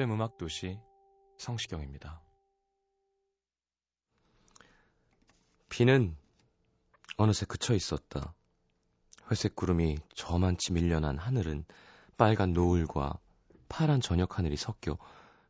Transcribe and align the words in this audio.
FM 0.00 0.12
음악 0.12 0.38
도시 0.38 0.80
성시경입니다. 1.36 2.22
비는 5.68 6.16
어느새 7.18 7.44
그쳐 7.44 7.74
있었다. 7.74 8.32
회색 9.30 9.54
구름이 9.54 9.98
저만치 10.14 10.72
밀려난 10.72 11.18
하늘은 11.18 11.66
빨간 12.16 12.54
노을과 12.54 13.18
파란 13.68 14.00
저녁 14.00 14.38
하늘이 14.38 14.56
섞여 14.56 14.96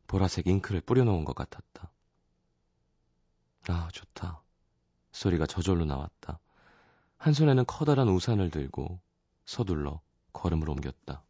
보라색 0.07 0.47
잉크를 0.47 0.81
뿌려놓은 0.81 1.23
것 1.23 1.33
같았다. 1.33 1.89
아, 3.69 3.87
좋다. 3.93 4.43
소리가 5.13 5.45
저절로 5.45 5.85
나왔다. 5.85 6.41
한 7.15 7.31
손에는 7.31 7.63
커다란 7.67 8.09
우산을 8.09 8.49
들고 8.49 8.99
서둘러 9.45 10.01
걸음을 10.33 10.69
옮겼다. 10.69 11.23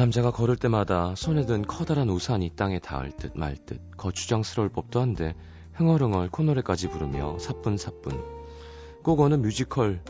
남자가 0.00 0.30
걸을 0.30 0.56
때마다 0.56 1.14
손에 1.14 1.44
든 1.44 1.60
커다란 1.60 2.08
우산이 2.08 2.52
땅에 2.56 2.78
닿을 2.78 3.10
듯 3.18 3.36
말 3.36 3.54
듯 3.66 3.82
거추장스러울 3.98 4.70
법도 4.70 4.98
한데 4.98 5.34
흥얼흥얼 5.74 6.30
콧노래까지 6.30 6.88
부르며 6.88 7.38
사뿐사뿐 7.38 9.02
꼭 9.02 9.20
어느 9.20 9.34
뮤지컬 9.34 10.02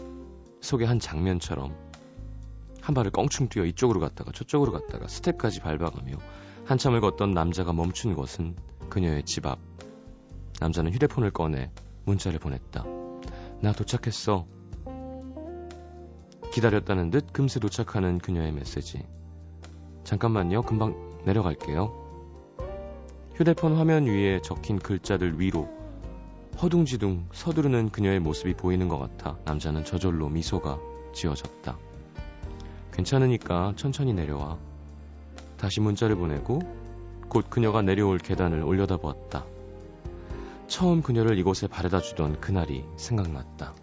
속의 0.60 0.86
한 0.86 1.00
장면처럼 1.00 1.77
한 2.80 2.94
발을 2.94 3.10
껑충 3.10 3.48
뛰어 3.48 3.64
이쪽으로 3.64 3.98
갔다가 3.98 4.30
저쪽으로 4.30 4.70
갔다가 4.70 5.08
스텝까지 5.08 5.58
밟아가며 5.58 6.19
한참을 6.66 7.00
걷던 7.00 7.34
남자가 7.34 7.72
멈춘 7.72 8.14
곳은 8.14 8.54
그녀의 8.91 9.25
집 9.25 9.44
앞. 9.47 9.58
남자는 10.60 10.92
휴대폰을 10.92 11.32
꺼내 11.32 11.72
문자를 12.04 12.38
보냈다. 12.38 12.84
나 13.60 13.72
도착했어. 13.72 14.47
기다렸다는 16.53 17.10
듯 17.10 17.32
금세 17.32 17.59
도착하는 17.59 18.19
그녀의 18.19 18.53
메시지. 18.53 19.04
잠깐만요. 20.05 20.62
금방 20.62 20.94
내려갈게요. 21.25 21.93
휴대폰 23.34 23.77
화면 23.77 24.06
위에 24.06 24.41
적힌 24.43 24.78
글자들 24.78 25.41
위로 25.41 25.69
허둥지둥 26.61 27.28
서두르는 27.33 27.91
그녀의 27.91 28.21
모습이 28.21 28.55
보이는 28.55 28.89
것 28.89 28.99
같아 28.99 29.39
남자는 29.44 29.84
저절로 29.84 30.28
미소가 30.28 30.78
지어졌다. 31.15 31.78
괜찮으니까 32.93 33.72
천천히 33.77 34.12
내려와. 34.12 34.59
다시 35.56 35.81
문자를 35.81 36.16
보내고 36.16 36.60
곧 37.28 37.49
그녀가 37.49 37.81
내려올 37.81 38.19
계단을 38.19 38.62
올려다보았다. 38.62 39.47
처음 40.66 41.00
그녀를 41.03 41.39
이곳에 41.39 41.66
바래다 41.66 42.00
주던 42.00 42.41
그날이 42.41 42.84
생각났다. 42.97 43.75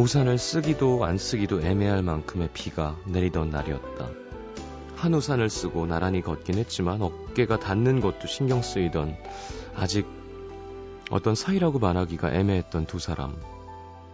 우산을 0.00 0.38
쓰기도 0.38 1.04
안 1.04 1.18
쓰기도 1.18 1.60
애매할 1.60 2.02
만큼의 2.02 2.48
비가 2.54 2.96
내리던 3.04 3.50
날이었다. 3.50 4.08
한 4.96 5.12
우산을 5.12 5.50
쓰고 5.50 5.84
나란히 5.84 6.22
걷긴 6.22 6.56
했지만 6.56 7.02
어깨가 7.02 7.58
닿는 7.58 8.00
것도 8.00 8.26
신경 8.26 8.62
쓰이던 8.62 9.14
아직 9.74 10.06
어떤 11.10 11.34
사이라고 11.34 11.80
말하기가 11.80 12.32
애매했던 12.32 12.86
두 12.86 12.98
사람. 12.98 13.36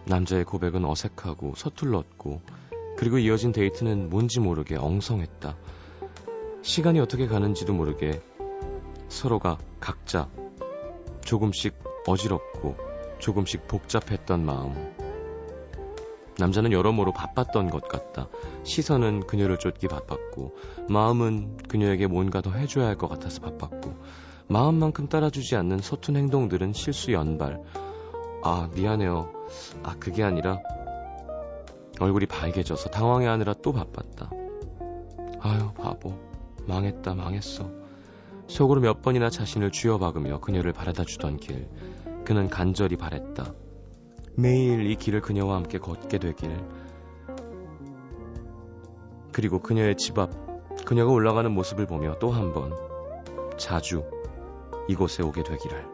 남자의 0.03 0.43
고백은 0.43 0.83
어색하고 0.83 1.53
서툴렀고 1.55 2.41
그리고 2.97 3.17
이어진 3.17 3.53
데이트는 3.53 4.09
뭔지 4.09 4.41
모르게 4.41 4.75
엉성했다. 4.75 5.55
시간이 6.63 6.99
어떻게 6.99 7.27
가는지도 7.27 7.73
모르게 7.73 8.21
서로가 9.07 9.57
각자 9.79 10.27
조금씩 11.21 11.75
어지럽고 12.05 12.75
조금씩 13.19 13.69
복잡했던 13.69 14.45
마음. 14.45 15.06
남자는 16.39 16.71
여러모로 16.71 17.13
바빴던 17.13 17.69
것 17.69 17.87
같다. 17.87 18.27
시선은 18.63 19.27
그녀를 19.27 19.57
쫓기 19.57 19.87
바빴고, 19.87 20.55
마음은 20.89 21.57
그녀에게 21.67 22.07
뭔가 22.07 22.41
더 22.41 22.51
해줘야 22.51 22.87
할 22.87 22.97
것 22.97 23.07
같아서 23.07 23.41
바빴고, 23.41 23.93
마음만큼 24.47 25.07
따라주지 25.09 25.55
않는 25.55 25.79
서툰 25.79 26.15
행동들은 26.15 26.73
실수 26.73 27.11
연발. 27.11 27.61
아, 28.43 28.69
미안해요. 28.75 29.31
아, 29.83 29.95
그게 29.99 30.23
아니라, 30.23 30.59
얼굴이 31.99 32.27
밝아져서 32.27 32.89
당황해하느라 32.91 33.55
또 33.63 33.73
바빴다. 33.73 34.29
아유, 35.39 35.71
바보. 35.73 36.13
망했다, 36.67 37.15
망했어. 37.15 37.69
속으로 38.47 38.81
몇 38.81 39.01
번이나 39.01 39.29
자신을 39.29 39.71
쥐어박으며 39.71 40.39
그녀를 40.39 40.71
바라다 40.71 41.03
주던 41.03 41.37
길. 41.37 41.67
그는 42.25 42.49
간절히 42.49 42.95
바랬다. 42.95 43.53
매일 44.39 44.85
이 44.85 44.95
길을 44.95 45.21
그녀와 45.21 45.55
함께 45.55 45.79
걷게 45.79 46.19
되길. 46.19 46.55
그리고 49.31 49.59
그녀의 49.59 49.97
집 49.97 50.19
앞, 50.19 50.29
그녀가 50.85 51.11
올라가는 51.11 51.51
모습을 51.51 51.87
보며 51.87 52.19
또 52.19 52.29
한 52.29 52.53
번, 52.53 52.71
자주 53.57 54.03
이곳에 54.87 55.23
오게 55.23 55.41
되기를. 55.41 55.85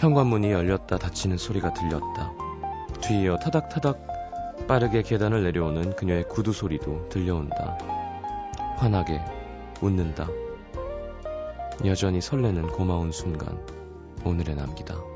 현관문이 0.00 0.52
열렸다 0.52 0.98
닫히는 0.98 1.38
소리가 1.38 1.72
들렸다. 1.72 2.34
뒤이어 3.00 3.38
타닥타닥 3.38 4.66
빠르게 4.68 5.00
계단을 5.00 5.42
내려오는 5.42 5.96
그녀의 5.96 6.28
구두 6.28 6.52
소리도 6.52 7.08
들려온다. 7.08 7.78
환하게 8.76 9.22
웃는다. 9.80 10.43
여전히 11.84 12.20
설레는 12.20 12.68
고마운 12.68 13.12
순간 13.12 13.58
오늘의 14.24 14.56
남기다. 14.56 15.13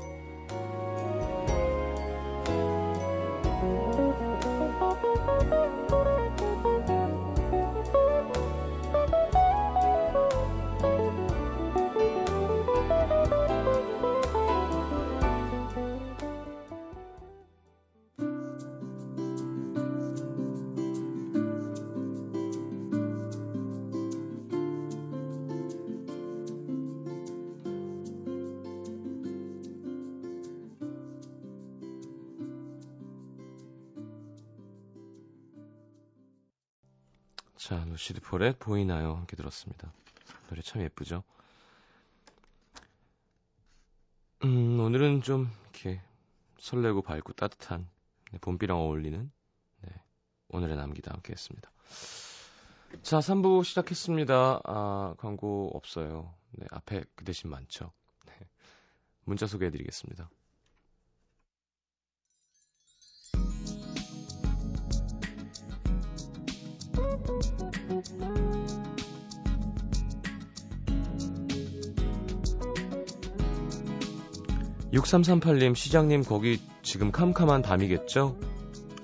자, 37.69 37.85
루시드 37.85 38.21
폴의 38.21 38.55
보이나요? 38.57 39.13
함께 39.13 39.35
들었습니다. 39.35 39.93
노래 40.47 40.59
참 40.63 40.81
예쁘죠? 40.81 41.23
음, 44.43 44.79
오늘은 44.79 45.21
좀 45.21 45.51
이렇게 45.65 46.01
설레고 46.57 47.03
밝고 47.03 47.33
따뜻한 47.33 47.87
네, 48.31 48.39
봄비랑 48.39 48.75
어울리는 48.75 49.31
네, 49.81 49.89
오늘의 50.47 50.77
남기다 50.77 51.13
함께 51.13 51.31
했습니다. 51.33 51.69
자, 53.03 53.19
3부 53.19 53.63
시작했습니다. 53.63 54.61
아, 54.63 55.13
광고 55.19 55.69
없어요. 55.75 56.33
네, 56.53 56.65
앞에 56.71 57.03
그 57.13 57.23
대신 57.23 57.51
많죠. 57.51 57.91
네, 58.25 58.33
문자 59.25 59.45
소개해 59.45 59.69
드리겠습니다. 59.69 60.27
6338님, 74.93 75.75
시장님, 75.75 76.23
거기 76.23 76.59
지금 76.81 77.11
캄캄한 77.11 77.61
밤이겠죠? 77.61 78.37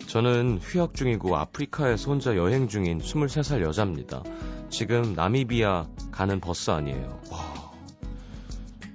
저는 0.07 0.59
휴학 0.61 0.95
중이고 0.95 1.35
아프리카에서 1.35 2.09
혼자 2.09 2.35
여행 2.35 2.67
중인 2.67 2.99
23살 2.99 3.61
여자입니다. 3.61 4.23
지금 4.69 5.13
나미비아 5.13 5.87
가는 6.11 6.39
버스 6.39 6.71
아니에요. 6.71 7.21
와, 7.29 7.73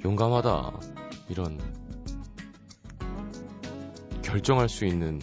용감하다. 0.05 0.73
이런 1.29 1.61
결정할 4.23 4.69
수 4.69 4.85
있는 4.85 5.21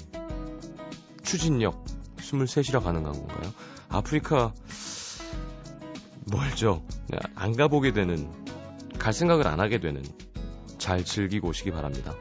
추진력 1.23 1.83
23이라 2.17 2.81
가능한 2.81 3.11
건가요? 3.11 3.51
아프리카 3.89 4.53
멀죠. 6.31 6.83
네, 7.07 7.17
안 7.35 7.55
가보게 7.55 7.91
되는 7.91 8.29
갈 8.99 9.13
생각을 9.13 9.47
안 9.47 9.59
하게 9.59 9.79
되는 9.79 10.03
잘 10.87 11.03
즐기고 11.03 11.49
오시기 11.49 11.71
바랍니다. 11.71 12.15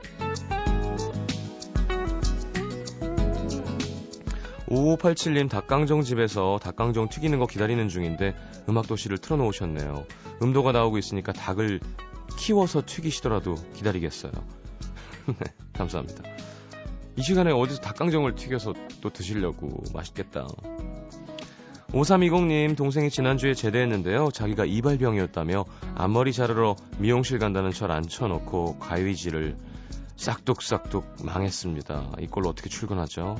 5587님 4.67 5.49
닭강정 5.49 6.03
집에서 6.03 6.59
닭강정 6.61 7.09
튀기는 7.09 7.39
거 7.39 7.47
기다리는 7.47 7.89
중인데 7.89 8.35
음악도시를 8.69 9.19
틀어놓으셨네요. 9.19 10.05
음도가 10.43 10.73
나오고 10.73 10.99
있으니까 10.99 11.33
닭을 11.33 11.79
키워서 12.37 12.83
튀기시더라도 12.85 13.55
기다리겠어요. 13.75 14.33
네, 15.27 15.55
감사합니다. 15.73 16.25
이 17.15 17.23
시간에 17.23 17.53
어디서 17.53 17.81
닭강정을 17.83 18.35
튀겨서 18.35 18.75
또 19.01 19.11
드시려고 19.11 19.85
맛있겠다. 19.95 20.45
5320님 21.93 22.77
동생이 22.77 23.11
지난주에 23.11 23.55
제대했는데요. 23.55 24.31
자기가 24.33 24.65
이발병이었다며 24.65 25.65
앞머리 25.95 26.33
자르러 26.33 26.77
미용실 26.99 27.39
간다는 27.39 27.71
철 27.71 27.93
앉혀놓고 27.93 28.79
가위질을 28.79 29.57
싹둑싹둑 30.17 31.07
망했습니다. 31.23 32.13
이걸로 32.21 32.49
어떻게 32.49 32.69
출근하죠? 32.69 33.37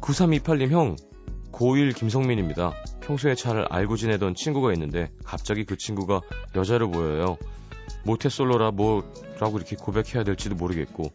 9328님 0.00 0.70
형, 0.70 0.96
고1 1.52 1.94
김성민입니다. 1.94 2.72
평소에 3.00 3.34
잘 3.34 3.66
알고 3.70 3.96
지내던 3.96 4.34
친구가 4.34 4.72
있는데 4.74 5.10
갑자기 5.24 5.64
그 5.64 5.76
친구가 5.76 6.20
여자로 6.54 6.90
보여요. 6.90 7.36
모태솔로라 8.04 8.72
뭐라고 8.72 9.56
이렇게 9.56 9.76
고백해야 9.76 10.24
될지도 10.24 10.54
모르겠고 10.56 11.12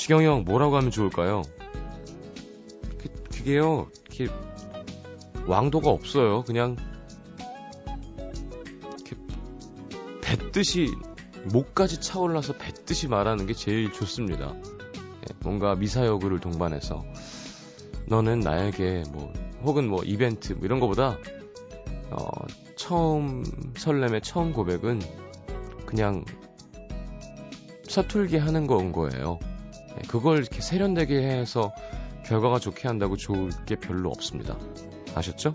시경이 0.00 0.24
형 0.24 0.44
뭐라고 0.44 0.78
하면 0.78 0.90
좋을까요? 0.90 1.42
그, 2.96 3.12
그게요, 3.24 3.90
이렇게 4.08 4.34
왕도가 5.46 5.90
없어요. 5.90 6.42
그냥 6.44 6.76
이렇게 8.82 9.14
뱉듯이 10.22 10.88
목까지 11.52 12.00
차올라서 12.00 12.54
뱉듯이 12.54 13.08
말하는 13.08 13.44
게 13.44 13.52
제일 13.52 13.92
좋습니다. 13.92 14.54
예, 14.56 15.34
뭔가 15.42 15.74
미사여구를 15.74 16.40
동반해서 16.40 17.04
너는 18.06 18.40
나에게 18.40 19.02
뭐 19.12 19.30
혹은 19.64 19.86
뭐 19.86 20.02
이벤트 20.02 20.54
뭐 20.54 20.64
이런 20.64 20.80
거보다 20.80 21.18
어, 22.10 22.26
처음 22.74 23.44
설렘의 23.76 24.22
처음 24.22 24.54
고백은 24.54 25.02
그냥 25.84 26.24
서툴게 27.86 28.38
하는 28.38 28.66
건 28.66 28.92
거예요. 28.92 29.38
네, 30.00 30.08
그걸 30.08 30.38
이렇게 30.38 30.60
세련되게 30.60 31.16
해서 31.16 31.72
결과가 32.24 32.58
좋게 32.58 32.88
한다고 32.88 33.16
좋을 33.16 33.50
게 33.66 33.76
별로 33.76 34.10
없습니다. 34.10 34.56
아셨죠? 35.14 35.52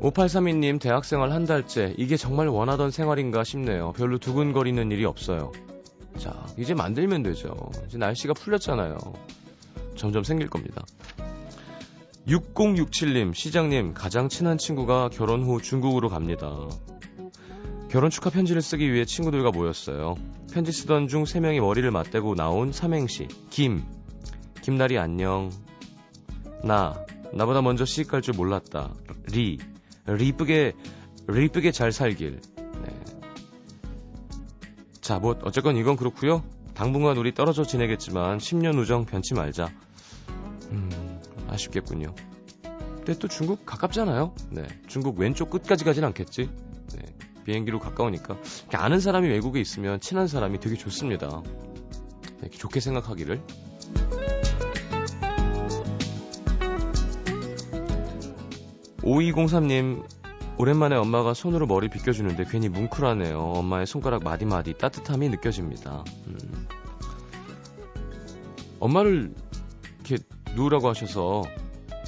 (5832님) 0.00 0.80
대학생활 0.80 1.32
한 1.32 1.46
달째 1.46 1.94
이게 1.96 2.16
정말 2.16 2.48
원하던 2.48 2.90
생활인가 2.90 3.44
싶네요. 3.44 3.92
별로 3.92 4.18
두근거리는 4.18 4.90
일이 4.90 5.04
없어요. 5.04 5.52
자 6.18 6.46
이제 6.58 6.74
만들면 6.74 7.22
되죠. 7.22 7.54
이제 7.86 7.98
날씨가 7.98 8.34
풀렸잖아요. 8.34 8.98
점점 9.96 10.24
생길 10.24 10.48
겁니다. 10.48 10.84
6067님 12.26 13.34
시장님 13.34 13.94
가장 13.94 14.28
친한 14.28 14.58
친구가 14.58 15.10
결혼 15.10 15.42
후 15.42 15.60
중국으로 15.60 16.08
갑니다 16.08 16.50
결혼 17.94 18.10
축하 18.10 18.28
편지를 18.28 18.60
쓰기 18.60 18.92
위해 18.92 19.04
친구들과 19.04 19.52
모였어요. 19.52 20.16
편지 20.52 20.72
쓰던 20.72 21.06
중 21.06 21.26
세 21.26 21.38
명이 21.38 21.60
머리를 21.60 21.88
맞대고 21.92 22.34
나온 22.34 22.72
삼행시. 22.72 23.28
김. 23.50 23.84
김나리 24.62 24.98
안녕. 24.98 25.52
나. 26.64 27.06
나보다 27.32 27.62
먼저 27.62 27.84
시집 27.84 28.08
갈 28.08 28.20
줄 28.20 28.34
몰랐다. 28.34 28.92
리. 29.28 29.58
리쁘게, 30.08 30.72
리쁘게 31.28 31.70
잘 31.70 31.92
살길. 31.92 32.40
네. 32.56 33.04
자, 35.00 35.20
뭐, 35.20 35.38
어쨌건 35.44 35.76
이건 35.76 35.94
그렇고요 35.94 36.42
당분간 36.74 37.16
우리 37.16 37.32
떨어져 37.32 37.62
지내겠지만 37.62 38.38
10년 38.38 38.76
우정 38.76 39.04
변치 39.04 39.34
말자. 39.34 39.70
음, 40.72 41.20
아쉽겠군요. 41.46 42.12
근데 42.96 43.16
또 43.20 43.28
중국 43.28 43.64
가깝잖아요. 43.64 44.34
네. 44.50 44.64
중국 44.88 45.16
왼쪽 45.16 45.48
끝까지 45.50 45.84
가진 45.84 46.02
않겠지. 46.02 46.50
네. 47.44 47.52
비행기로 47.52 47.78
가까우니까 47.78 48.38
아는 48.72 49.00
사람이 49.00 49.28
외국에 49.28 49.60
있으면 49.60 50.00
친한 50.00 50.26
사람이 50.26 50.60
되게 50.60 50.76
좋습니다. 50.76 51.42
이렇게 52.40 52.58
좋게 52.58 52.80
생각하기를. 52.80 53.40
5203님, 59.02 60.02
오랜만에 60.56 60.96
엄마가 60.96 61.34
손으로 61.34 61.66
머리 61.66 61.88
빗겨주는데 61.88 62.44
괜히 62.48 62.68
뭉클하네요. 62.70 63.38
엄마의 63.38 63.86
손가락 63.86 64.24
마디마디 64.24 64.78
따뜻함이 64.78 65.28
느껴집니다. 65.28 66.04
음. 66.26 66.66
엄마를 68.80 69.34
이렇게 70.06 70.22
누우라고 70.54 70.88
하셔서 70.88 71.42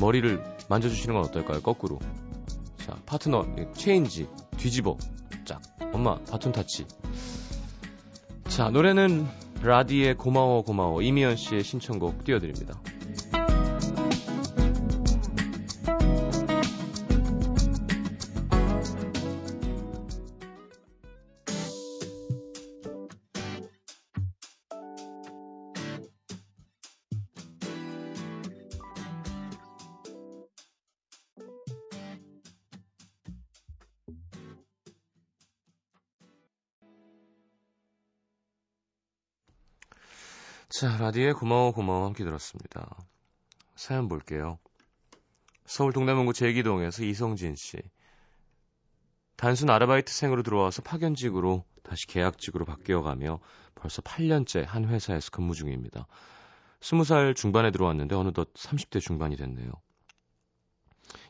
머리를 0.00 0.42
만져주시는 0.68 1.14
건 1.14 1.24
어떨까요? 1.24 1.60
거꾸로. 1.60 1.98
자, 2.78 2.96
파트너, 3.04 3.46
체인지, 3.74 4.28
뒤집어. 4.56 4.96
엄마 5.92 6.18
바톤 6.30 6.52
타치. 6.52 6.86
자 8.48 8.70
노래는 8.70 9.26
라디의 9.62 10.16
고마워 10.16 10.62
고마워 10.62 11.02
이미연 11.02 11.36
씨의 11.36 11.64
신청곡 11.64 12.24
띄워드립니다. 12.24 12.80
라디오에 40.98 41.32
고마워 41.32 41.72
고마워 41.72 42.06
함께 42.06 42.24
들었습니다. 42.24 42.96
사연 43.74 44.08
볼게요. 44.08 44.58
서울 45.66 45.92
동대문구 45.92 46.32
제기동에서 46.32 47.04
이성진 47.04 47.54
씨. 47.54 47.78
단순 49.36 49.68
아르바이트생으로 49.68 50.42
들어와서 50.42 50.82
파견직으로 50.82 51.64
다시 51.82 52.06
계약직으로 52.06 52.64
바뀌어가며 52.64 53.40
벌써 53.74 54.00
8년째 54.02 54.64
한 54.64 54.86
회사에서 54.86 55.30
근무 55.30 55.54
중입니다. 55.54 56.06
20살 56.80 57.36
중반에 57.36 57.70
들어왔는데 57.70 58.14
어느덧 58.14 58.52
30대 58.54 59.00
중반이 59.00 59.36
됐네요. 59.36 59.70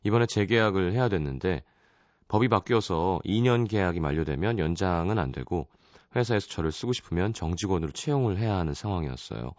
이번에 0.04 0.26
재계약을 0.26 0.92
해야 0.92 1.08
됐는데 1.08 1.64
법이 2.28 2.48
바뀌어서 2.48 3.20
2년 3.24 3.68
계약이 3.68 3.98
만료되면 4.00 4.58
연장은 4.58 5.18
안 5.18 5.32
되고 5.32 5.66
회사에서 6.16 6.48
저를 6.48 6.72
쓰고 6.72 6.92
싶으면 6.92 7.32
정직원으로 7.32 7.92
채용을 7.92 8.38
해야 8.38 8.56
하는 8.56 8.74
상황이었어요. 8.74 9.52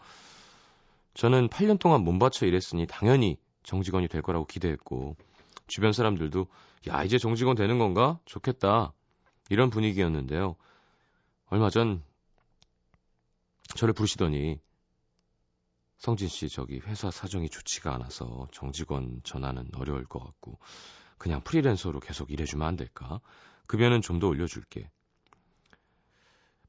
저는 1.14 1.50
8년 1.50 1.80
동안 1.80 2.02
몸 2.02 2.20
바쳐 2.20 2.46
일했으니 2.46 2.86
당연히 2.88 3.38
정직원이 3.64 4.08
될 4.08 4.22
거라고 4.22 4.46
기대했고 4.46 5.16
주변 5.68 5.94
사람들도 5.94 6.48
야 6.90 7.04
이제 7.04 7.18
정직원 7.18 7.56
되는 7.56 7.78
건가? 7.80 8.20
좋겠다. 8.26 8.94
이런 9.50 9.70
분위기였는데요. 9.70 10.56
얼마 11.50 11.70
전 11.70 12.04
저를 13.76 13.94
부르시더니 13.94 14.60
성진 15.98 16.28
씨 16.28 16.48
저기 16.50 16.80
회사 16.80 17.10
사정이 17.10 17.50
좋지가 17.50 17.94
않아서 17.96 18.48
정직원 18.52 19.22
전환은 19.24 19.70
어려울 19.76 20.06
것 20.06 20.24
같고 20.24 20.60
그냥 21.18 21.42
프리랜서로 21.42 22.00
계속 22.00 22.32
일해주면 22.32 22.68
안 22.68 22.76
될까? 22.76 23.20
급여는 23.66 24.02
좀 24.02 24.20
더 24.20 24.28
올려줄게. 24.28 24.90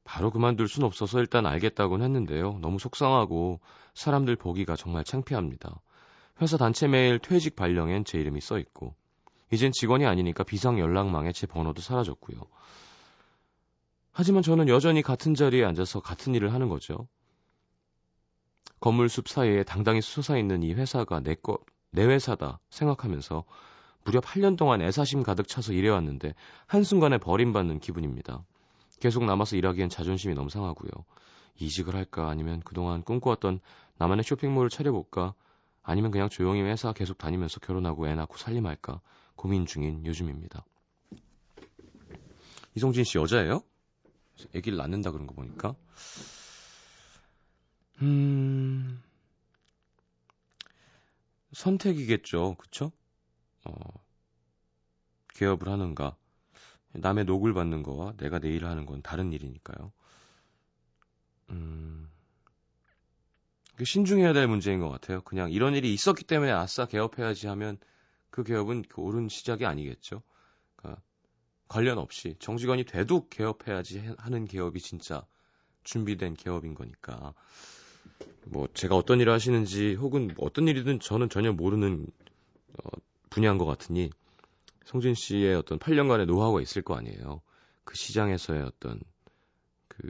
바로 0.09 0.31
그만둘 0.31 0.67
순 0.67 0.83
없어서 0.85 1.19
일단 1.19 1.45
알겠다곤 1.45 2.01
했는데요. 2.01 2.57
너무 2.61 2.79
속상하고 2.79 3.59
사람들 3.93 4.37
보기가 4.37 4.75
정말 4.75 5.03
창피합니다. 5.03 5.81
회사 6.41 6.57
단체 6.57 6.87
메일 6.87 7.19
퇴직 7.19 7.55
발령엔 7.55 8.05
제 8.05 8.19
이름이 8.19 8.41
써 8.41 8.57
있고 8.57 8.95
이젠 9.51 9.71
직원이 9.71 10.07
아니니까 10.07 10.43
비상 10.43 10.79
연락망에 10.79 11.31
제 11.31 11.45
번호도 11.45 11.83
사라졌고요. 11.83 12.39
하지만 14.11 14.41
저는 14.41 14.67
여전히 14.67 15.03
같은 15.03 15.35
자리에 15.35 15.63
앉아서 15.63 15.99
같은 15.99 16.33
일을 16.33 16.53
하는 16.53 16.69
거죠. 16.69 17.07
건물 18.79 19.09
숲 19.09 19.29
사이에 19.29 19.61
당당히 19.61 20.01
솟아있는 20.01 20.63
이 20.63 20.73
회사가 20.73 21.19
내 21.19 21.35
거, 21.35 21.59
내 21.91 22.03
회사다 22.03 22.59
생각하면서 22.71 23.43
무려 24.05 24.21
8년 24.21 24.57
동안 24.57 24.81
애사심 24.81 25.21
가득 25.21 25.47
차서 25.47 25.73
일해왔는데 25.73 26.33
한순간에 26.65 27.19
버림받는 27.19 27.79
기분입니다. 27.79 28.43
계속 28.99 29.25
남아서 29.25 29.55
일하기엔 29.55 29.89
자존심이 29.89 30.33
너무 30.33 30.49
상하고요. 30.49 30.91
이직을 31.59 31.95
할까 31.95 32.29
아니면 32.29 32.61
그동안 32.63 33.03
꿈꿔왔던 33.03 33.59
나만의 33.97 34.23
쇼핑몰을 34.23 34.69
차려볼까 34.69 35.33
아니면 35.83 36.11
그냥 36.11 36.29
조용히 36.29 36.61
회사 36.61 36.93
계속 36.93 37.17
다니면서 37.17 37.59
결혼하고 37.59 38.07
애 38.07 38.15
낳고 38.15 38.37
살림할까 38.37 39.01
고민 39.35 39.65
중인 39.65 40.05
요즘입니다. 40.05 40.65
이성진 42.75 43.03
씨 43.03 43.17
여자예요? 43.17 43.63
애기를 44.53 44.77
낳는다 44.77 45.11
그런 45.11 45.27
거 45.27 45.33
보니까 45.33 45.75
음 48.01 49.01
선택이겠죠, 51.51 52.55
그쵸? 52.55 52.91
어, 53.65 53.73
개업을 55.33 55.67
하는가 55.67 56.15
남의 56.93 57.25
녹을 57.25 57.53
받는 57.53 57.83
거와 57.83 58.13
내가 58.17 58.39
내 58.39 58.49
일을 58.49 58.67
하는 58.67 58.85
건 58.85 59.01
다른 59.01 59.31
일이니까요. 59.31 59.91
음, 61.51 62.09
신중해야 63.83 64.33
될 64.33 64.47
문제인 64.47 64.79
것 64.79 64.89
같아요. 64.89 65.21
그냥 65.21 65.51
이런 65.51 65.75
일이 65.75 65.93
있었기 65.93 66.23
때문에 66.23 66.51
아싸 66.51 66.85
개업해야지 66.85 67.47
하면 67.47 67.77
그 68.29 68.43
개업은 68.43 68.83
그 68.83 69.01
옳은 69.01 69.29
시작이 69.29 69.65
아니겠죠. 69.65 70.21
그러니까 70.75 71.01
관련 71.67 71.97
없이 71.97 72.35
정직원이 72.39 72.83
돼도 72.83 73.29
개업해야지 73.29 74.13
하는 74.17 74.45
개업이 74.45 74.79
진짜 74.79 75.25
준비된 75.83 76.35
개업인 76.35 76.75
거니까. 76.75 77.33
뭐 78.45 78.67
제가 78.73 78.95
어떤 78.95 79.19
일을 79.19 79.31
하시는지 79.31 79.95
혹은 79.95 80.33
어떤 80.39 80.67
일이든 80.67 80.99
저는 80.99 81.29
전혀 81.29 81.51
모르는 81.51 82.07
어, 82.83 82.89
분야인 83.29 83.57
것 83.57 83.65
같으니 83.65 84.09
성진 84.89 85.13
씨의 85.13 85.53
어떤 85.53 85.77
8년간의 85.77 86.25
노하우가 86.25 86.61
있을 86.61 86.81
거 86.81 86.95
아니에요. 86.95 87.43
그 87.83 87.95
시장에서의 87.95 88.63
어떤 88.63 88.99
그 89.87 90.09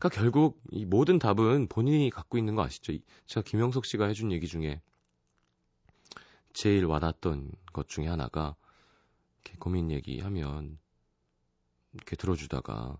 그러니까 0.00 0.08
결국 0.08 0.60
이 0.72 0.84
모든 0.84 1.20
답은 1.20 1.68
본인이 1.68 2.10
갖고 2.10 2.36
있는 2.36 2.56
거 2.56 2.64
아시죠? 2.64 2.92
제가 3.26 3.44
김영석 3.44 3.86
씨가 3.86 4.06
해준 4.06 4.32
얘기 4.32 4.48
중에 4.48 4.82
제일 6.52 6.84
와닿았던 6.84 7.52
것 7.72 7.86
중에 7.86 8.08
하나가 8.08 8.56
이렇게 9.44 9.56
고민 9.60 9.92
얘기하면 9.92 10.80
이렇게 11.92 12.16
들어주다가 12.16 12.98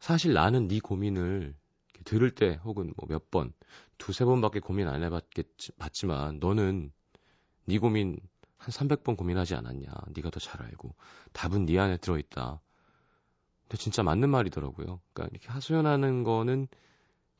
사실 0.00 0.32
나는 0.32 0.66
네 0.66 0.80
고민을 0.80 1.54
들을 2.04 2.34
때 2.34 2.58
혹은 2.64 2.92
뭐 2.96 3.08
몇 3.08 3.30
번, 3.30 3.52
두세 3.98 4.24
번밖에 4.24 4.58
고민 4.58 4.88
안 4.88 5.04
해봤겠지만 5.04 6.40
너는 6.40 6.90
네 7.66 7.78
고민 7.78 8.18
한 8.66 8.72
300번 8.72 9.16
고민하지 9.16 9.54
않았냐. 9.54 9.86
네가 10.14 10.30
더 10.30 10.40
잘 10.40 10.60
알고. 10.62 10.94
답은 11.32 11.66
네 11.66 11.78
안에 11.78 11.98
들어있다. 11.98 12.60
근데 13.62 13.76
진짜 13.76 14.02
맞는 14.02 14.28
말이더라고요. 14.30 15.00
그러니까 15.12 15.28
이렇게 15.32 15.48
하소연하는 15.48 16.24
거는 16.24 16.68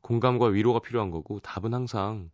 공감과 0.02 0.46
위로가 0.48 0.80
필요한 0.80 1.10
거고 1.10 1.40
답은 1.40 1.74
항상 1.74 2.30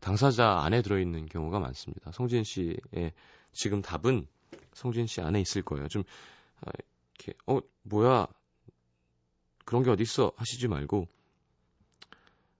당사자 0.00 0.60
안에 0.60 0.82
들어있는 0.82 1.26
경우가 1.26 1.58
많습니다. 1.60 2.12
성진 2.12 2.44
씨의 2.44 3.12
지금 3.52 3.80
답은 3.82 4.26
성진 4.72 5.06
씨 5.06 5.20
안에 5.20 5.40
있을 5.40 5.62
거예요. 5.62 5.88
좀 5.88 6.02
아, 6.62 6.70
이렇게 7.18 7.38
어 7.46 7.60
뭐야 7.84 8.28
그런 9.66 9.82
게 9.82 9.90
어디 9.90 10.02
있어 10.02 10.32
하시지 10.36 10.68
말고 10.68 11.06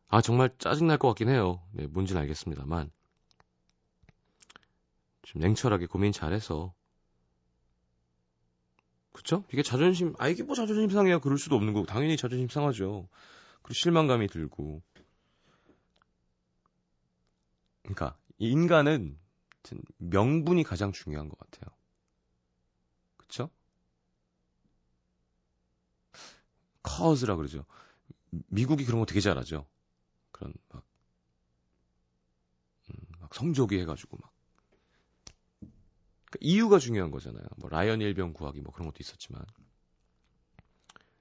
아 0.09 0.21
정말 0.23 0.51
짜증 0.59 0.87
날 0.87 0.97
것 0.99 1.09
같긴 1.09 1.29
해요. 1.29 1.61
네, 1.73 1.87
뭔지는 1.87 2.23
알겠습니다만 2.23 2.91
좀 5.25 5.41
냉철하게 5.41 5.87
고민 5.87 6.13
잘해서 6.13 6.75
그쵸? 9.13 9.45
이게 9.53 9.63
자존심 9.63 10.15
아 10.19 10.29
이게 10.29 10.43
뭐 10.43 10.55
자존심 10.55 10.91
상해요 10.91 11.21
그럴 11.21 11.39
수도 11.39 11.57
없는 11.57 11.73
거고 11.73 11.87
당연히 11.87 12.17
자존심 12.17 12.49
상하죠. 12.49 13.09
그리고 13.63 13.75
실망감이 13.75 14.29
들고 14.29 14.83
그러니까 17.83 18.17
인간은 18.39 19.19
명분이 19.99 20.65
가장 20.65 20.93
중요한 20.93 21.29
것 21.29 21.39
같아요. 21.39 21.75
그쵸? 23.17 23.51
커즈라 26.83 27.37
그러죠. 27.37 27.65
미국이 28.31 28.85
그런 28.85 29.01
거 29.01 29.07
되게 29.07 29.21
잘하죠. 29.21 29.67
그런 30.33 30.53
막, 30.71 30.85
음, 32.91 32.95
막 33.21 33.35
성조기 33.35 33.79
해가지고 33.81 34.19
막 34.21 34.34
그러니까 36.35 36.39
이유가 36.41 36.79
중요한 36.79 37.11
거잖아요. 37.11 37.45
뭐 37.59 37.71
라이언 37.71 38.01
일병 38.01 38.33
구하기 38.33 38.61
뭐 38.61 38.73
그런 38.73 38.89
것도 38.89 38.97
있었지만. 39.01 39.43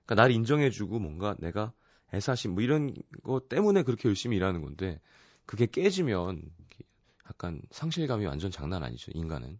그러니까 0.06 0.16
날 0.16 0.32
인정해주고 0.32 1.00
뭔가 1.00 1.36
내가 1.40 1.72
애사심 2.14 2.54
뭐 2.54 2.64
이런 2.64 2.94
거 3.24 3.40
때문에 3.40 3.84
그렇게 3.84 4.10
열심히 4.10 4.38
일하는 4.38 4.62
건데 4.62 5.00
그게 5.46 5.66
깨지면 5.66 6.42
약간 7.28 7.62
상실감이 7.72 8.26
완전 8.26 8.52
장난 8.52 8.84
아니죠 8.84 9.12
인간은. 9.14 9.60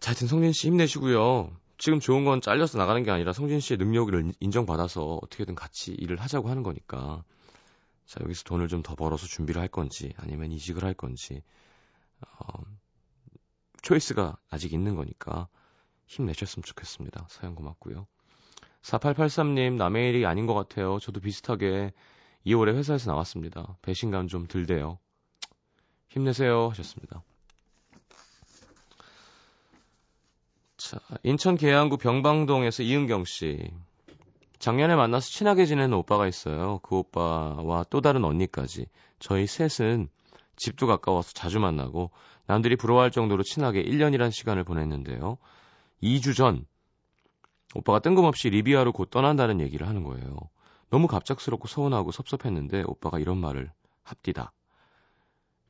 자, 0.00 0.10
하여튼 0.10 0.26
성진 0.26 0.52
씨 0.52 0.66
힘내시고요. 0.68 1.56
지금 1.78 1.98
좋은 1.98 2.24
건 2.24 2.40
잘려서 2.40 2.78
나가는 2.78 3.02
게 3.02 3.10
아니라 3.10 3.32
성진 3.32 3.60
씨의 3.60 3.78
능력을 3.78 4.32
인정받아서 4.40 5.18
어떻게든 5.22 5.54
같이 5.54 5.92
일을 5.92 6.20
하자고 6.20 6.48
하는 6.48 6.62
거니까. 6.62 7.24
자, 8.06 8.20
여기서 8.22 8.44
돈을 8.44 8.68
좀 8.68 8.82
더 8.82 8.94
벌어서 8.94 9.26
준비를 9.26 9.60
할 9.60 9.68
건지 9.68 10.12
아니면 10.16 10.52
이직을 10.52 10.84
할 10.84 10.92
건지 10.94 11.42
어, 12.20 12.62
초이스가 13.82 14.36
아직 14.50 14.72
있는 14.72 14.96
거니까 14.96 15.48
힘내셨으면 16.06 16.62
좋겠습니다. 16.64 17.26
사연 17.28 17.54
고맙고요. 17.54 18.06
4883님, 18.82 19.74
남의 19.74 20.10
일이 20.10 20.26
아닌 20.26 20.46
것 20.46 20.54
같아요. 20.54 20.98
저도 20.98 21.20
비슷하게 21.20 21.92
2월에 22.46 22.74
회사에서 22.74 23.10
나왔습니다. 23.10 23.76
배신감 23.82 24.28
좀 24.28 24.46
들대요. 24.46 24.98
힘내세요. 26.08 26.68
하셨습니다. 26.70 27.22
자, 30.76 30.98
인천 31.22 31.56
계양구 31.56 31.96
병방동에서 31.96 32.82
이은경 32.82 33.24
씨. 33.24 33.70
작년에 34.58 34.94
만나서 34.94 35.28
친하게 35.28 35.64
지내는 35.64 35.96
오빠가 35.96 36.26
있어요. 36.26 36.80
그 36.82 36.96
오빠와 36.96 37.84
또 37.88 38.00
다른 38.00 38.24
언니까지. 38.24 38.86
저희 39.18 39.46
셋은 39.46 40.08
집도 40.56 40.86
가까워서 40.86 41.32
자주 41.32 41.60
만나고 41.60 42.10
남들이 42.46 42.76
부러워할 42.76 43.10
정도로 43.10 43.42
친하게 43.42 43.82
1년이란 43.82 44.30
시간을 44.30 44.64
보냈는데요. 44.64 45.38
2주 46.02 46.36
전 46.36 46.66
오빠가 47.74 48.00
뜬금없이 48.00 48.50
리비아로 48.50 48.92
곧 48.92 49.10
떠난다는 49.10 49.60
얘기를 49.60 49.88
하는 49.88 50.02
거예요. 50.02 50.36
너무 50.90 51.06
갑작스럽고 51.06 51.68
서운하고 51.68 52.12
섭섭했는데 52.12 52.82
오빠가 52.86 53.18
이런 53.18 53.38
말을 53.38 53.72
합디다. 54.02 54.52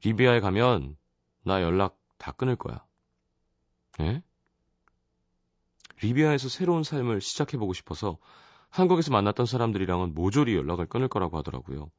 리비아에 0.05 0.41
가면 0.41 0.97
나 1.45 1.63
연락 1.63 1.97
다 2.19 2.33
끊을 2.33 2.57
거야. 2.57 2.85
예? 4.01 4.23
리비아에서 6.03 6.49
새로운 6.49 6.83
삶을 6.83 7.21
시작해보고 7.21 7.73
싶어서 7.73 8.19
한국에서 8.71 9.13
만났던 9.13 9.47
사람들이랑은 9.47 10.15
모조리 10.15 10.57
연락을 10.57 10.87
끊을 10.87 11.07
거라고 11.09 11.39
하더라고요. 11.39 11.91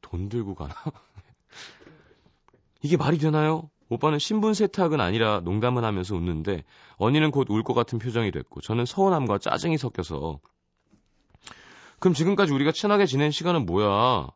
돈 0.00 0.28
들고 0.28 0.54
가나? 0.54 0.74
이게 2.82 2.96
말이 2.96 3.18
되나요? 3.18 3.70
오빠는 3.88 4.18
신분 4.18 4.54
세탁은 4.54 5.00
아니라 5.00 5.40
농담은 5.40 5.84
하면서 5.84 6.14
웃는데 6.14 6.64
언니는 6.96 7.30
곧 7.30 7.50
울 7.50 7.62
것 7.62 7.74
같은 7.74 7.98
표정이 7.98 8.30
됐고 8.30 8.60
저는 8.60 8.86
서운함과 8.86 9.38
짜증이 9.38 9.78
섞여서 9.78 10.40
그럼 11.98 12.14
지금까지 12.14 12.52
우리가 12.52 12.72
친하게 12.72 13.06
지낸 13.06 13.30
시간은 13.30 13.66
뭐야? 13.66 14.28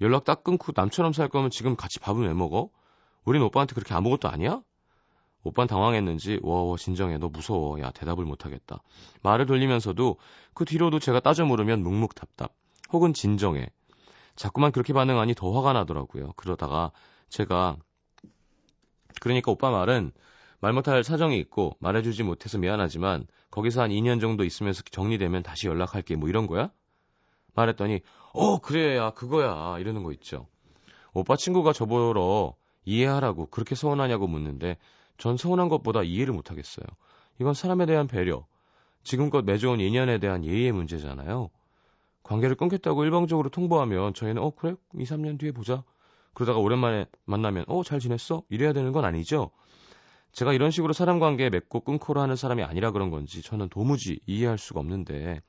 연락 0.00 0.24
딱 0.24 0.42
끊고 0.44 0.72
남처럼 0.74 1.12
살 1.12 1.28
거면 1.28 1.50
지금 1.50 1.76
같이 1.76 1.98
밥은 2.00 2.22
왜 2.22 2.32
먹어? 2.32 2.70
우린 3.24 3.42
오빠한테 3.42 3.74
그렇게 3.74 3.94
아무것도 3.94 4.28
아니야? 4.28 4.62
오빠는 5.44 5.66
당황했는지 5.68 6.38
워워 6.42 6.76
진정해 6.76 7.18
너 7.18 7.28
무서워 7.28 7.80
야 7.80 7.90
대답을 7.90 8.24
못하겠다 8.24 8.80
말을 9.22 9.46
돌리면서도 9.46 10.16
그 10.54 10.64
뒤로도 10.64 11.00
제가 11.00 11.20
따져 11.20 11.44
물으면 11.44 11.82
묵묵답답 11.82 12.52
혹은 12.92 13.12
진정해 13.12 13.68
자꾸만 14.36 14.70
그렇게 14.72 14.92
반응하니 14.92 15.34
더 15.34 15.50
화가 15.52 15.72
나더라고요 15.72 16.32
그러다가 16.36 16.92
제가 17.32 17.78
그러니까 19.20 19.50
오빠 19.50 19.70
말은 19.70 20.12
말 20.60 20.74
못할 20.74 21.02
사정이 21.02 21.38
있고 21.38 21.76
말해주지 21.80 22.22
못해서 22.24 22.58
미안하지만 22.58 23.26
거기서 23.50 23.82
한 23.82 23.90
2년 23.90 24.20
정도 24.20 24.44
있으면서 24.44 24.82
정리되면 24.82 25.42
다시 25.42 25.66
연락할게 25.66 26.14
뭐 26.14 26.28
이런 26.28 26.46
거야? 26.46 26.70
말했더니 27.54 28.00
어 28.34 28.58
그래 28.58 28.96
야 28.98 29.10
그거야 29.10 29.78
이러는 29.78 30.02
거 30.02 30.12
있죠. 30.12 30.46
오빠 31.14 31.36
친구가 31.36 31.72
저보러 31.72 32.54
이해하라고 32.84 33.46
그렇게 33.46 33.74
서운하냐고 33.74 34.26
묻는데 34.26 34.76
전 35.16 35.38
서운한 35.38 35.68
것보다 35.68 36.02
이해를 36.02 36.34
못하겠어요. 36.34 36.86
이건 37.40 37.54
사람에 37.54 37.86
대한 37.86 38.06
배려, 38.08 38.46
지금껏 39.04 39.42
맺어온 39.42 39.80
인연에 39.80 40.18
대한 40.18 40.44
예의의 40.44 40.72
문제잖아요. 40.72 41.50
관계를 42.24 42.56
끊겠다고 42.56 43.04
일방적으로 43.04 43.48
통보하면 43.48 44.14
저희는 44.14 44.42
어 44.42 44.50
그래 44.50 44.74
2, 44.94 45.04
3년 45.04 45.38
뒤에 45.38 45.52
보자. 45.52 45.82
그러다가 46.34 46.58
오랜만에 46.58 47.06
만나면 47.24 47.64
어 47.68 47.82
잘 47.82 48.00
지냈어? 48.00 48.42
이래야 48.48 48.72
되는 48.72 48.92
건 48.92 49.04
아니죠. 49.04 49.50
제가 50.32 50.52
이런 50.54 50.70
식으로 50.70 50.92
사람 50.94 51.18
관계 51.20 51.50
맺고 51.50 51.80
끊고로 51.80 52.20
하는 52.20 52.36
사람이 52.36 52.62
아니라 52.62 52.90
그런 52.90 53.10
건지 53.10 53.42
저는 53.42 53.68
도무지 53.68 54.20
이해할 54.26 54.56
수가 54.58 54.80
없는데 54.80 55.42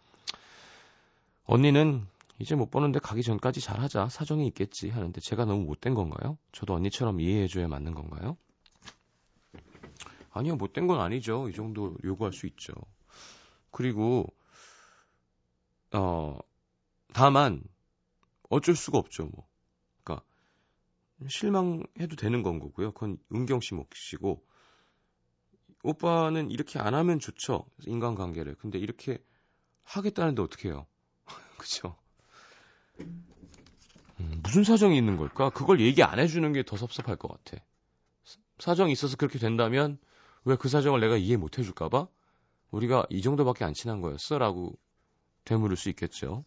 언니는 1.46 2.06
이제 2.40 2.56
못 2.56 2.70
보는데 2.70 3.00
가기 3.00 3.24
전까지 3.24 3.62
잘하자 3.62 4.10
사정이 4.10 4.46
있겠지 4.48 4.90
하는데 4.90 5.20
제가 5.22 5.46
너무 5.46 5.64
못된 5.66 5.94
건가요? 5.94 6.38
저도 6.52 6.74
언니처럼 6.74 7.22
이해해줘야 7.22 7.68
맞는 7.68 7.94
건가요? 7.94 8.38
아니요 10.32 10.56
못된 10.56 10.88
건 10.88 11.00
아니죠 11.00 11.48
이 11.50 11.54
정도 11.54 11.96
요구할 12.04 12.34
수 12.34 12.48
있죠 12.48 12.74
그리고 13.72 14.28
어 15.94 16.38
다만 17.14 17.64
어쩔 18.50 18.76
수가 18.76 18.98
없죠 18.98 19.26
뭐 19.26 19.48
실망해도 21.30 22.16
되는 22.18 22.44
건 22.44 22.60
거고요 22.60 22.92
그건 22.94 23.18
은경 23.34 23.62
씨 23.62 23.74
몫이고 23.76 24.44
오빠는 25.84 26.50
이렇게 26.52 26.80
안 26.80 26.94
하면 26.96 27.20
좋죠 27.20 27.66
인간관계를 27.86 28.56
근데 28.56 28.80
이렇게 28.80 29.18
하겠다는데 29.84 30.42
어떻게 30.42 30.70
해요 30.70 30.88
그죠? 31.58 31.98
음, 34.20 34.40
무슨 34.44 34.64
사정이 34.64 34.98
있는 34.98 35.18
걸까? 35.18 35.50
그걸 35.52 35.80
얘기 35.82 36.02
안 36.04 36.20
해주는 36.20 36.52
게 36.54 36.64
더 36.64 36.78
섭섭할 36.78 37.16
것 37.18 37.28
같아. 37.30 37.64
사정이 38.60 38.92
있어서 38.92 39.18
그렇게 39.18 39.40
된다면 39.40 39.98
왜 40.46 40.56
그 40.58 40.70
사정을 40.70 41.00
내가 41.00 41.18
이해 41.18 41.38
못 41.38 41.58
해줄까봐 41.60 42.08
우리가 42.72 43.06
이 43.10 43.22
정도밖에 43.22 43.66
안 43.66 43.74
친한 43.74 44.02
거였어? 44.02 44.38
라고 44.40 44.78
되물을 45.46 45.78
수 45.78 45.90
있겠죠. 45.90 46.46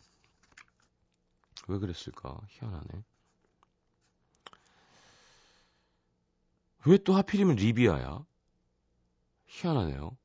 왜 1.69 1.79
그랬을까? 1.79 2.41
희한하네. 2.49 3.05
왜 6.87 6.99
또 6.99 7.15
하필이면 7.15 7.57
리비아야? 7.57 8.25
희한하네요. 9.49 10.17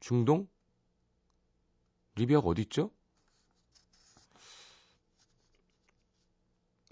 중동? 0.00 0.48
리비아가 2.16 2.48
어디 2.48 2.62
있죠? 2.62 2.90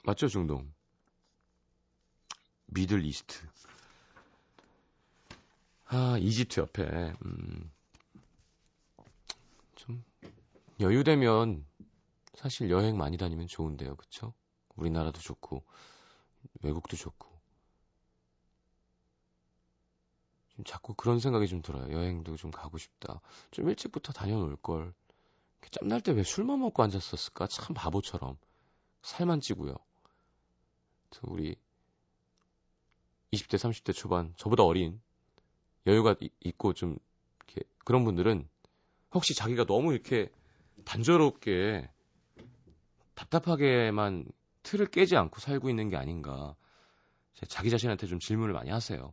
맞죠, 0.05 0.29
중동? 0.29 0.73
미들 2.67 3.05
이스트. 3.05 3.39
아, 5.87 6.17
이집트 6.19 6.61
옆에, 6.61 7.13
음, 7.25 7.71
좀, 9.75 10.05
여유되면 10.79 11.67
사실 12.35 12.71
여행 12.71 12.97
많이 12.97 13.17
다니면 13.17 13.49
좋은데요, 13.49 13.97
그쵸? 13.97 14.35
우리나라도 14.77 15.21
좋고, 15.21 15.65
외국도 16.63 16.97
좋고. 16.97 17.30
좀 20.61 20.65
자꾸 20.65 20.95
그런 20.95 21.21
생각이 21.21 21.49
좀 21.49 21.63
들어요. 21.63 21.91
여행도 21.93 22.37
좀 22.37 22.51
가고 22.51 22.77
싶다. 22.77 23.21
좀 23.51 23.69
일찍부터 23.69 24.13
다녀놓을 24.13 24.57
걸. 24.57 24.93
짬날 25.71 26.01
때 26.01 26.13
왜 26.13 26.23
술만 26.23 26.61
먹고 26.61 26.83
앉았었을까? 26.83 27.47
참 27.47 27.75
바보처럼. 27.75 28.37
살만 29.03 29.41
찌고요. 29.41 29.75
우리 31.23 31.57
20대, 33.33 33.57
30대 33.57 33.95
초반, 33.95 34.35
저보다 34.37 34.65
어린, 34.65 35.01
여유가 35.87 36.15
이, 36.21 36.31
있고 36.41 36.73
좀, 36.73 36.99
이렇게, 37.39 37.63
그런 37.85 38.05
분들은 38.05 38.49
혹시 39.13 39.35
자기가 39.35 39.65
너무 39.65 39.93
이렇게 39.93 40.31
단조롭게 40.85 41.89
답답하게만 43.15 44.27
틀을 44.63 44.87
깨지 44.87 45.17
않고 45.17 45.41
살고 45.41 45.71
있는 45.71 45.89
게 45.91 45.97
아닌가. 45.97 46.55
자기 47.49 47.71
자신한테 47.71 48.07
좀 48.07 48.19
질문을 48.19 48.53
많이 48.53 48.71
하세요. 48.71 49.13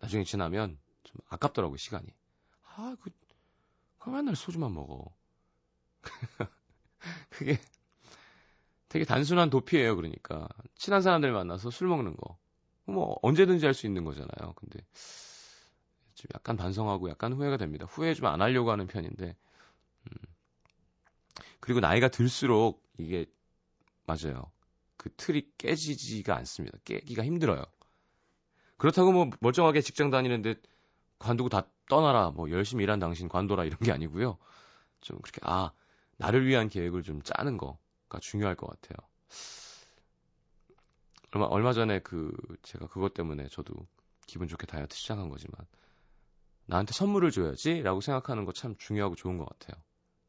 나중에 0.00 0.24
지나면 0.24 0.78
좀 1.04 1.20
아깝더라고요, 1.28 1.76
시간이. 1.76 2.06
아, 2.76 2.96
그, 3.00 3.10
그 3.98 4.10
맨날 4.10 4.36
소주만 4.36 4.72
먹어. 4.74 5.06
그게 7.30 7.58
되게 8.88 9.04
단순한 9.04 9.50
도피예요, 9.50 9.96
그러니까. 9.96 10.48
친한 10.76 11.02
사람들 11.02 11.32
만나서 11.32 11.70
술 11.70 11.88
먹는 11.88 12.16
거. 12.16 12.38
뭐 12.84 13.18
언제든지 13.22 13.66
할 13.66 13.74
수 13.74 13.86
있는 13.86 14.04
거잖아요. 14.04 14.52
근데 14.54 14.80
좀 16.14 16.28
약간 16.34 16.56
반성하고 16.56 17.10
약간 17.10 17.32
후회가 17.32 17.56
됩니다. 17.58 17.86
후회 17.86 18.14
좀 18.14 18.26
안 18.26 18.40
하려고 18.40 18.70
하는 18.70 18.86
편인데. 18.86 19.36
음. 20.06 20.12
그리고 21.60 21.80
나이가 21.80 22.08
들수록 22.08 22.82
이게 22.98 23.26
맞아요. 24.06 24.50
그 24.96 25.10
틀이 25.16 25.52
깨지지가 25.58 26.36
않습니다. 26.36 26.78
깨기가 26.84 27.24
힘들어요. 27.24 27.64
그렇다고 28.78 29.12
뭐 29.12 29.30
멀쩡하게 29.40 29.80
직장 29.80 30.10
다니는데 30.10 30.56
관두고 31.18 31.48
다 31.48 31.66
떠나라. 31.88 32.30
뭐 32.30 32.50
열심히 32.50 32.84
일한 32.84 32.98
당신 32.98 33.28
관둬라 33.28 33.64
이런 33.64 33.78
게 33.80 33.92
아니고요. 33.92 34.38
좀 35.00 35.18
그렇게 35.20 35.40
아 35.44 35.72
나를 36.18 36.46
위한 36.46 36.68
계획을 36.68 37.02
좀 37.02 37.22
짜는 37.22 37.58
거. 37.58 37.78
가 38.08 38.18
중요할 38.20 38.54
것 38.54 38.68
같아요. 38.68 38.96
얼마, 41.32 41.46
얼마 41.46 41.72
전에 41.72 42.00
그, 42.00 42.32
제가 42.62 42.86
그것 42.86 43.14
때문에 43.14 43.48
저도 43.48 43.74
기분 44.26 44.48
좋게 44.48 44.66
다이어트 44.66 44.96
시작한 44.96 45.28
거지만, 45.28 45.66
나한테 46.66 46.92
선물을 46.92 47.30
줘야지 47.30 47.82
라고 47.82 48.00
생각하는 48.00 48.44
거 48.44 48.52
참 48.52 48.74
중요하고 48.78 49.14
좋은 49.16 49.38
것 49.38 49.46
같아요. 49.48 49.80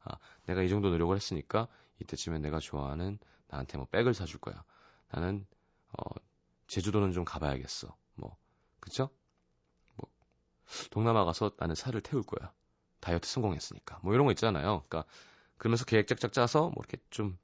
아, 0.02 0.18
내가 0.46 0.62
이 0.64 0.70
정도 0.70 0.90
노력을 0.90 1.16
했으니까 1.16 1.68
이때쯤엔 2.02 2.42
내가 2.42 2.60
좋아하는 2.60 3.18
나한테 3.48 3.78
뭐 3.78 3.88
백을 3.92 4.14
사줄 4.14 4.40
거야. 4.40 4.64
나는, 5.12 5.46
어, 5.98 6.04
제주도는 6.68 7.12
좀 7.14 7.26
가봐야겠어. 7.26 7.96
뭐, 8.88 8.90
그쵸? 8.90 9.10
뭐, 9.96 10.10
동남아 10.92 11.26
가서 11.26 11.52
나는 11.58 11.76
살을 11.76 12.02
태울 12.02 12.24
거야. 12.24 12.52
다이어트 13.00 13.28
성공했으니까. 13.28 14.00
뭐 14.04 14.14
이런 14.14 14.26
거 14.26 14.32
있잖아요. 14.32 14.84
그러니까, 14.88 15.04
그러면서 15.58 15.86
계획 15.86 16.08
짝짝 16.08 16.34
짜서 16.34 16.70
뭐 16.70 16.76
이렇게 16.80 16.98
좀 17.10 17.38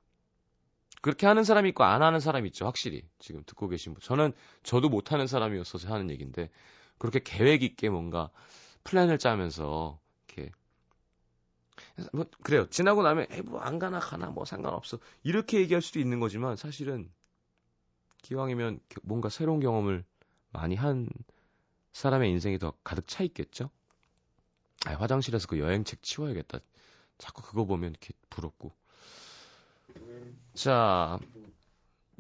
그렇게 1.02 1.28
하는 1.28 1.44
사람이 1.44 1.70
있고 1.70 1.84
안 1.84 2.02
하는 2.02 2.20
사람이 2.20 2.48
있죠. 2.48 2.66
확실히 2.66 3.08
지금 3.20 3.44
듣고 3.46 3.68
계신 3.68 3.94
분. 3.94 4.02
저는 4.02 4.32
저도 4.64 4.90
못하는 4.90 5.28
사람이었어서 5.28 5.94
하는 5.94 6.10
얘기인데 6.10 6.50
그렇게 6.98 7.20
계획 7.24 7.64
있게 7.64 7.90
뭔가 7.90 8.30
플랜을 8.86 9.18
짜면서 9.18 10.00
이렇게 10.28 10.52
뭐 12.14 12.26
그래요. 12.44 12.70
지나고 12.70 13.04
나면 13.04 13.28
에뭐안 13.32 13.80
가나 13.80 14.00
가나 14.00 14.28
뭐 14.28 14.46
상관없어 14.46 15.00
이렇게 15.24 15.60
얘기할 15.60 15.82
수도 15.82 16.00
있는 16.00 16.20
거지만 16.20 16.56
사실은 16.56 17.12
기왕이면 18.22 18.80
뭔가 19.02 19.28
새로운 19.28 19.60
경험을 19.60 20.06
많이 20.54 20.76
한 20.76 21.10
사람의 21.92 22.30
인생이 22.32 22.58
더 22.60 22.74
가득 22.84 23.08
차 23.08 23.24
있겠죠. 23.24 23.70
아, 24.86 24.94
화장실에서 24.94 25.48
그 25.48 25.60
여행책 25.60 26.02
치워야겠다. 26.02 26.60
자꾸 27.18 27.42
그거 27.42 27.66
보면 27.66 27.92
이렇게 27.92 28.14
부럽고. 28.30 28.74
자, 30.54 31.20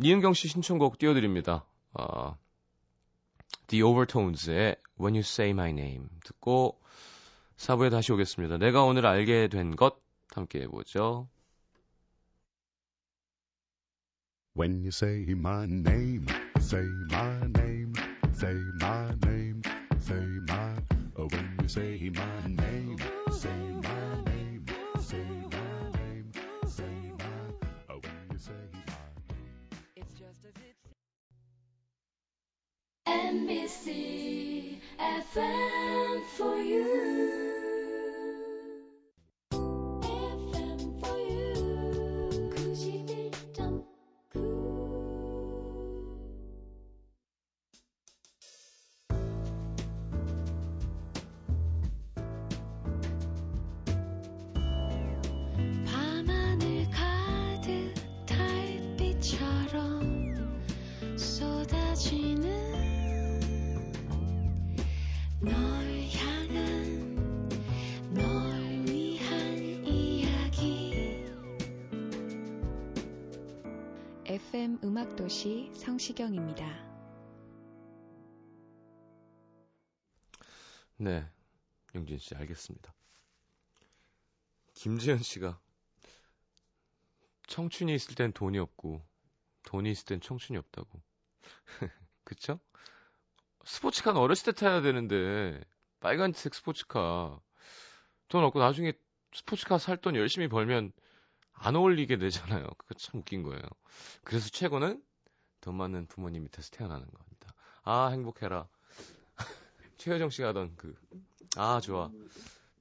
이은경 0.01 0.33
씨 0.33 0.47
신청곡 0.47 0.97
띄워드립니다. 0.97 1.65
어, 1.93 2.37
The 3.67 3.81
Overtones의 3.83 4.75
When 4.99 5.15
You 5.15 5.19
Say 5.19 5.51
My 5.51 5.69
Name 5.71 6.07
듣고 6.23 6.79
4부에 7.57 7.89
다시 7.91 8.11
오겠습니다. 8.11 8.57
내가 8.57 8.83
오늘 8.83 9.05
알게 9.05 9.47
된 9.47 9.75
것 9.75 10.01
함께 10.29 10.61
해보죠. 10.61 11.27
When 14.55 14.79
you 14.81 14.89
say 14.89 15.25
my 15.31 15.63
name, 15.65 16.25
say 16.59 16.83
my 17.11 17.37
name, 17.57 17.93
say 18.43 18.59
my 18.81 19.07
name, 19.25 19.61
say 19.99 20.25
my. 20.49 20.73
Oh, 21.15 21.29
when 21.31 21.57
you 21.61 21.69
say 21.69 22.11
my 22.13 22.47
name, 22.47 22.97
say 23.31 23.61
my 23.87 24.21
name, 24.25 24.65
say 24.99 25.25
my 25.53 25.81
name, 25.97 26.31
say 26.67 26.95
my. 27.19 27.39
Oh, 27.89 27.99
when 28.03 28.19
you 28.31 28.37
say 28.37 28.51
my. 28.73 28.93
It's 29.95 30.13
just 30.19 30.43
as 30.43 30.55
it's. 30.67 30.83
NBC 33.07 34.79
FM 34.99 36.21
for 36.35 36.57
you. 36.57 37.42
음악도시 75.33 75.71
성시경입니다. 75.73 76.63
네, 80.97 81.27
영진 81.95 82.19
씨 82.19 82.35
알겠습니다. 82.35 82.93
김지현 84.75 85.17
씨가 85.17 85.59
청춘이 87.47 87.95
있을 87.95 88.13
땐 88.13 88.31
돈이 88.31 88.59
없고 88.59 89.03
돈이 89.63 89.89
있을 89.91 90.05
땐 90.05 90.21
청춘이 90.21 90.57
없다고. 90.59 91.01
그쵸? 92.23 92.59
스포츠카는 93.65 94.21
어렸을 94.21 94.53
때 94.53 94.59
타야 94.59 94.81
되는데 94.81 95.59
빨간색 95.99 96.53
스포츠카 96.53 97.39
돈 98.27 98.43
없고 98.43 98.59
나중에 98.59 98.93
스포츠카 99.33 99.79
살 99.79 99.97
돈 99.97 100.15
열심히 100.15 100.47
벌면 100.47 100.93
안 101.53 101.75
어울리게 101.75 102.17
되잖아요. 102.17 102.67
그거 102.77 102.93
참 102.95 103.21
웃긴 103.21 103.41
거예요. 103.41 103.63
그래서 104.23 104.49
최고는 104.49 105.01
돈 105.63 105.75
많은 105.75 106.07
부모님 106.07 106.43
밑에서 106.43 106.71
태어나는 106.71 107.07
겁니다. 107.07 107.53
아 107.83 108.07
행복해라. 108.07 108.67
최효정 109.97 110.29
씨가 110.29 110.49
하던 110.49 110.75
그, 110.75 110.93
아, 111.55 111.79
좋아. 111.79 112.11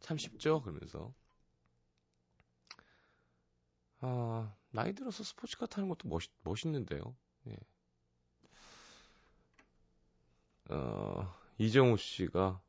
참 0.00 0.18
쉽죠? 0.18 0.60
그러면서. 0.62 1.14
아, 4.00 4.52
나이 4.72 4.94
들어서 4.94 5.22
스포츠카 5.22 5.66
타는 5.66 5.88
것도 5.88 6.08
멋있, 6.08 6.32
멋있는데요. 6.42 7.14
예. 7.46 7.56
어, 10.70 11.32
이정우 11.58 11.96
씨가, 11.98 12.60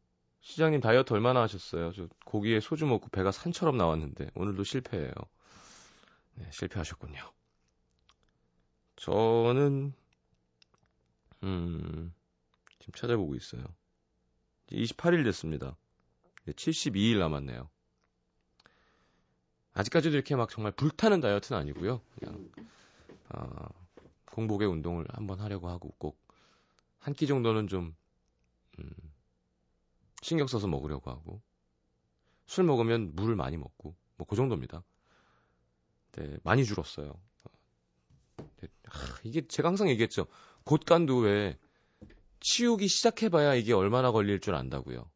시장님 0.42 0.80
다이어트 0.80 1.14
얼마나 1.14 1.42
하셨어요? 1.42 1.92
저 1.94 2.08
고기에 2.24 2.60
소주 2.60 2.86
먹고 2.86 3.10
배가 3.10 3.32
산처럼 3.32 3.78
나왔는데, 3.78 4.30
오늘도 4.36 4.64
실패해요. 4.64 5.12
네, 6.36 6.48
실패하셨군요. 6.52 7.20
저는, 8.98 9.96
음, 11.44 12.14
지금 12.80 12.94
찾아보고 12.96 13.36
있어요. 13.36 13.64
28일 14.70 15.24
됐습니다. 15.26 15.78
72일 16.48 17.20
남았네요. 17.20 17.70
아직까지도 19.74 20.16
이렇게 20.16 20.36
막 20.36 20.50
정말 20.50 20.72
불타는 20.72 21.20
다이어트는 21.22 21.60
아니고요. 21.60 22.02
그냥 22.20 22.50
어, 23.30 23.68
공복에 24.32 24.66
운동을 24.66 25.06
한번 25.14 25.40
하려고 25.42 25.70
하고 25.70 25.92
꼭 26.00 26.22
한 27.02 27.14
끼 27.16 27.28
정도는 27.28 27.68
좀 27.68 27.96
음, 28.80 28.90
신경 30.22 30.48
써서 30.48 30.68
먹으려고 30.68 31.12
하고 31.12 31.42
술 32.46 32.64
먹으면 32.64 33.16
물을 33.16 33.36
많이 33.36 33.58
먹고 33.58 33.96
뭐 34.18 34.26
그 34.28 34.36
정도입니다. 34.38 34.84
네, 36.14 36.38
많이 36.44 36.64
줄었어요. 36.66 37.20
네, 38.62 38.68
하, 38.86 39.20
이게 39.24 39.48
제가 39.48 39.70
항상 39.70 39.90
얘기했죠. 39.90 40.28
곳간도 40.66 41.18
왜 41.18 41.58
치우기 42.40 42.88
시작해봐야 42.88 43.56
이게 43.56 43.74
얼마나 43.74 44.12
걸릴 44.12 44.40
줄 44.40 44.56
안다고요. 44.56 45.10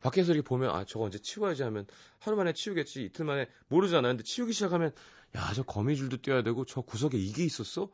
밖에서 0.00 0.32
이렇게 0.32 0.46
보면 0.46 0.70
아 0.70 0.84
저거 0.84 1.06
언제 1.06 1.18
치워야지 1.18 1.62
하면 1.64 1.86
하루 2.20 2.36
만에 2.36 2.52
치우겠지 2.52 3.04
이틀 3.04 3.24
만에 3.24 3.48
모르잖아요. 3.68 4.12
근데 4.12 4.22
치우기 4.22 4.52
시작하면 4.52 4.92
야 5.36 5.52
저 5.54 5.62
거미줄도 5.62 6.22
떼어야 6.22 6.42
되고 6.42 6.64
저 6.64 6.80
구석에 6.80 7.18
이게 7.18 7.44
있었어? 7.44 7.90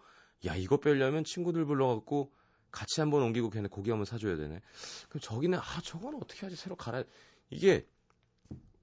야 0.46 0.54
이거 0.54 0.76
빼려면 0.78 1.24
친구들 1.24 1.64
불러갖고 1.64 2.33
같이 2.70 3.00
한번 3.00 3.22
옮기고 3.22 3.50
걔네 3.50 3.68
고기 3.68 3.90
한번 3.90 4.04
사줘야 4.04 4.37
되네. 4.37 4.61
그럼 5.09 5.20
저기는 5.20 5.59
아 5.59 5.80
저거는 5.83 6.20
어떻게 6.22 6.44
하지 6.46 6.57
새로 6.57 6.76
갈아 6.76 7.02
이게 7.50 7.87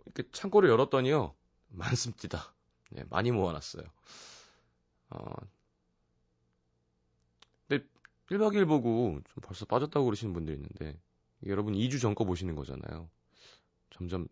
이렇게 0.06 0.24
창고를 0.32 0.69
열었더니요 0.69 1.36
많습니다. 1.69 2.54
네, 2.89 3.04
많이 3.10 3.32
모아놨어요. 3.32 3.84
어, 5.12 5.34
1박 8.32 8.54
2일 8.56 8.67
보고 8.67 9.20
좀 9.26 9.41
벌써 9.44 9.65
빠졌다고 9.65 10.06
그러시는 10.06 10.34
분들이 10.34 10.56
있는데 10.58 11.00
여러분 11.46 11.74
2주 11.74 12.00
전 12.02 12.15
거 12.15 12.24
보시는 12.26 12.56
거잖아요. 12.56 13.10
점점 13.91 14.28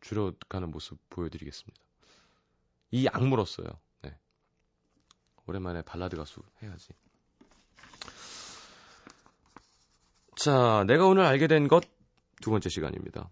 줄여가는 0.00 0.70
모습 0.70 0.98
보여드리겠습니다. 1.10 1.80
이 2.90 3.06
악물었어요. 3.08 3.66
네. 4.02 4.16
오랜만에 5.46 5.82
발라드 5.82 6.16
가수 6.16 6.42
해야지. 6.62 6.88
자, 10.36 10.84
내가 10.86 11.06
오늘 11.06 11.24
알게 11.24 11.46
된 11.46 11.68
것 11.68 11.84
두 12.42 12.50
번째 12.50 12.68
시간입니다. 12.68 13.30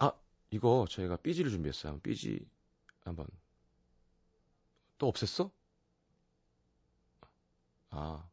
아, 0.00 0.12
이거 0.50 0.86
저희가 0.88 1.16
BG를 1.16 1.50
준비했어요. 1.50 2.00
BG 2.00 2.38
한번 3.04 3.26
또 4.96 5.10
없앴어? 5.12 5.50
아, 7.90 8.26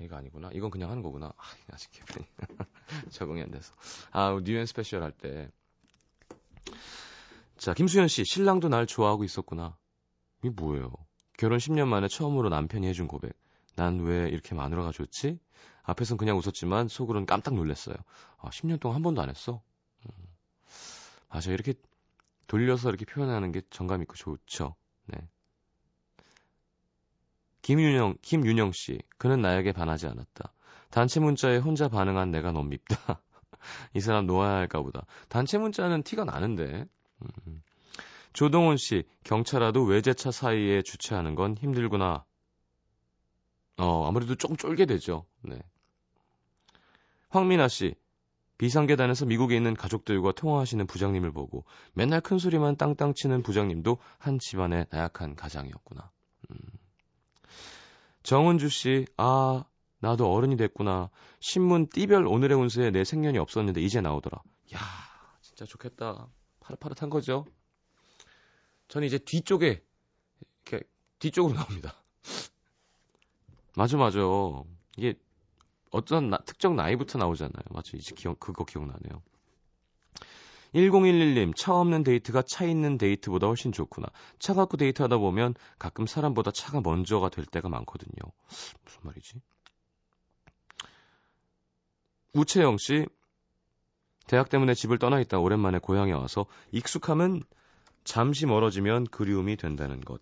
이거 0.00 0.16
아니구나. 0.16 0.50
이건 0.52 0.70
그냥 0.70 0.90
하는 0.90 1.02
거구나. 1.02 1.26
아, 1.36 1.42
아직 1.72 1.90
기분이 1.90 2.24
적응이 3.10 3.42
안 3.42 3.50
돼서. 3.50 3.74
아, 4.12 4.38
New & 4.42 4.66
Special 4.66 5.02
할 5.02 5.12
때. 5.12 5.50
자, 7.56 7.74
김수현 7.74 8.06
씨, 8.08 8.24
신랑도 8.24 8.68
날 8.68 8.86
좋아하고 8.86 9.24
있었구나. 9.24 9.76
이게 10.40 10.50
뭐예요? 10.50 10.92
결혼 11.36 11.58
10년 11.58 11.88
만에 11.88 12.06
처음으로 12.08 12.48
남편이 12.48 12.86
해준 12.86 13.08
고백. 13.08 13.32
난 13.76 14.00
왜 14.00 14.28
이렇게 14.28 14.54
마누라가 14.54 14.90
좋지? 14.92 15.38
앞에선 15.82 16.16
그냥 16.16 16.36
웃었지만 16.38 16.88
속으로는 16.88 17.26
깜짝 17.26 17.54
놀랐어요. 17.54 17.96
아, 18.38 18.50
10년 18.50 18.78
동안 18.80 18.96
한 18.96 19.02
번도 19.02 19.20
안 19.22 19.28
했어? 19.30 19.62
음. 20.06 20.10
맞아, 21.28 21.50
이렇게 21.52 21.74
돌려서 22.46 22.88
이렇게 22.88 23.04
표현하는 23.04 23.52
게 23.52 23.62
정감 23.70 24.02
있고 24.02 24.14
좋죠. 24.14 24.76
네. 25.06 25.18
김윤영, 27.68 28.16
김윤영 28.22 28.72
씨. 28.72 28.98
그는 29.18 29.42
나에게 29.42 29.72
반하지 29.72 30.06
않았다. 30.06 30.54
단체 30.88 31.20
문자에 31.20 31.58
혼자 31.58 31.88
반응한 31.88 32.30
내가 32.30 32.50
너무 32.50 32.70
밉다. 32.70 32.96
이 33.92 34.00
사람 34.00 34.26
놓아야 34.26 34.54
할까 34.56 34.80
보다. 34.80 35.04
단체 35.28 35.58
문자는 35.58 36.02
티가 36.02 36.24
나는데. 36.24 36.86
음. 37.20 37.62
조동훈 38.32 38.78
씨. 38.78 39.04
경찰와도 39.24 39.84
외제차 39.84 40.30
사이에 40.30 40.80
주차하는 40.80 41.34
건 41.34 41.58
힘들구나. 41.58 42.24
어, 43.76 44.08
아무래도 44.08 44.34
조금 44.34 44.56
쫄게 44.56 44.86
되죠. 44.86 45.26
네. 45.42 45.58
황민아 47.28 47.68
씨. 47.68 47.96
비상계단에서 48.56 49.26
미국에 49.26 49.54
있는 49.54 49.74
가족들과 49.74 50.32
통화하시는 50.32 50.86
부장님을 50.86 51.32
보고 51.32 51.66
맨날 51.92 52.22
큰 52.22 52.38
소리만 52.38 52.76
땅땅 52.76 53.12
치는 53.12 53.42
부장님도 53.42 53.98
한 54.16 54.38
집안의 54.38 54.86
나약한 54.88 55.36
가장이었구나. 55.36 56.10
음. 56.50 56.77
정은주 58.28 58.68
씨, 58.68 59.06
아, 59.16 59.64
나도 60.00 60.30
어른이 60.30 60.58
됐구나. 60.58 61.08
신문 61.40 61.88
띠별 61.88 62.26
오늘의 62.26 62.58
운수에 62.58 62.90
내 62.90 63.02
생년이 63.02 63.38
없었는데 63.38 63.80
이제 63.80 64.02
나오더라. 64.02 64.42
야, 64.74 64.78
진짜 65.40 65.64
좋겠다. 65.64 66.28
파릇파릇한 66.60 67.08
거죠? 67.08 67.46
저는 68.88 69.06
이제 69.06 69.16
뒤쪽에, 69.16 69.82
이렇게, 70.66 70.86
뒤쪽으로 71.18 71.54
나옵니다. 71.54 71.94
맞아, 73.74 73.96
맞아. 73.96 74.18
이게, 74.98 75.18
어떤 75.90 76.28
나, 76.28 76.36
특정 76.44 76.76
나이부터 76.76 77.18
나오잖아요. 77.18 77.64
맞죠? 77.70 77.96
이제 77.96 78.14
기억, 78.14 78.38
그거 78.38 78.66
기억나네요. 78.66 79.22
1011님, 80.74 81.56
차 81.56 81.74
없는 81.74 82.04
데이트가 82.04 82.42
차 82.42 82.64
있는 82.64 82.98
데이트보다 82.98 83.46
훨씬 83.46 83.72
좋구나. 83.72 84.08
차 84.38 84.54
갖고 84.54 84.76
데이트하다 84.76 85.18
보면 85.18 85.54
가끔 85.78 86.06
사람보다 86.06 86.50
차가 86.50 86.80
먼저가 86.80 87.28
될 87.30 87.46
때가 87.46 87.68
많거든요. 87.68 88.32
무슨 88.84 89.00
말이지? 89.02 89.40
우채영 92.34 92.76
씨, 92.78 93.06
대학 94.26 94.50
때문에 94.50 94.74
집을 94.74 94.98
떠나 94.98 95.20
있다 95.20 95.38
오랜만에 95.38 95.78
고향에 95.78 96.12
와서 96.12 96.46
익숙함은 96.70 97.42
잠시 98.04 98.46
멀어지면 98.46 99.04
그리움이 99.04 99.56
된다는 99.56 100.00
것. 100.00 100.20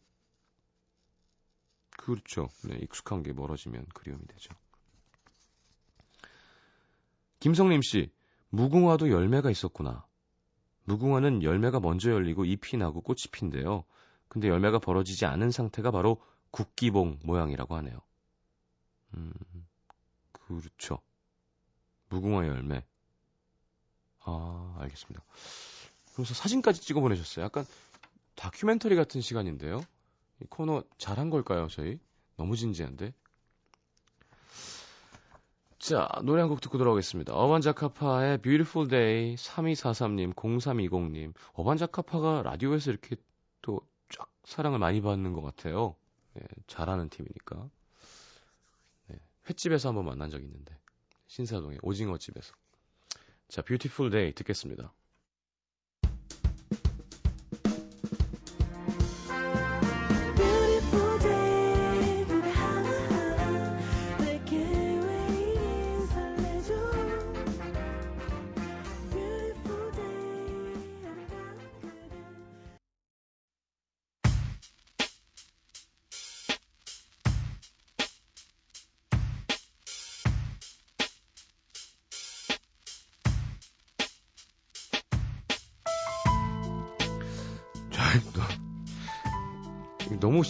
그렇죠. 1.90 2.48
네, 2.64 2.78
익숙한 2.82 3.22
게 3.22 3.32
멀어지면 3.32 3.86
그리움이 3.94 4.24
되죠. 4.26 4.54
김성림 7.40 7.82
씨, 7.82 8.10
무궁화도 8.50 9.10
열매가 9.10 9.50
있었구나. 9.50 10.06
무궁화는 10.86 11.42
열매가 11.42 11.80
먼저 11.80 12.10
열리고 12.10 12.44
잎이 12.44 12.78
나고 12.78 13.00
꽃이 13.00 13.24
핀데요. 13.32 13.84
근데 14.28 14.48
열매가 14.48 14.78
벌어지지 14.78 15.26
않은 15.26 15.50
상태가 15.50 15.90
바로 15.90 16.22
국기봉 16.50 17.20
모양이라고 17.24 17.76
하네요. 17.76 17.98
음, 19.14 19.32
그렇죠. 20.32 21.00
무궁화 22.08 22.46
열매. 22.46 22.84
아, 24.20 24.76
알겠습니다. 24.78 25.24
그래서 26.14 26.34
사진까지 26.34 26.80
찍어 26.80 27.00
보내셨어요. 27.00 27.44
약간 27.44 27.64
다큐멘터리 28.36 28.96
같은 28.96 29.20
시간인데요. 29.20 29.84
이 30.40 30.46
코너 30.48 30.82
잘한 30.98 31.30
걸까요, 31.30 31.68
저희? 31.68 31.98
너무 32.36 32.56
진지한데? 32.56 33.12
자, 35.86 36.08
노래 36.24 36.40
한 36.42 36.48
곡 36.50 36.60
듣고 36.60 36.78
돌아오겠습니다. 36.78 37.32
어반자카파의 37.32 38.38
Beautiful 38.38 38.88
Day 38.88 39.36
3243님, 39.36 40.34
0320님. 40.34 41.32
어반자카파가 41.52 42.42
라디오에서 42.42 42.90
이렇게 42.90 43.14
또 43.62 43.80
쫙 44.08 44.28
사랑을 44.44 44.80
많이 44.80 45.00
받는 45.00 45.32
것 45.32 45.42
같아요. 45.42 45.94
네, 46.34 46.42
잘하는 46.66 47.08
팀이니까. 47.08 47.70
네, 49.06 49.20
횟집에서 49.48 49.90
한번 49.90 50.06
만난 50.06 50.28
적 50.28 50.42
있는데. 50.42 50.76
신사동의 51.28 51.78
오징어집에서. 51.82 52.52
자, 53.48 53.62
Beautiful 53.62 54.10
Day 54.10 54.32
듣겠습니다. 54.34 54.92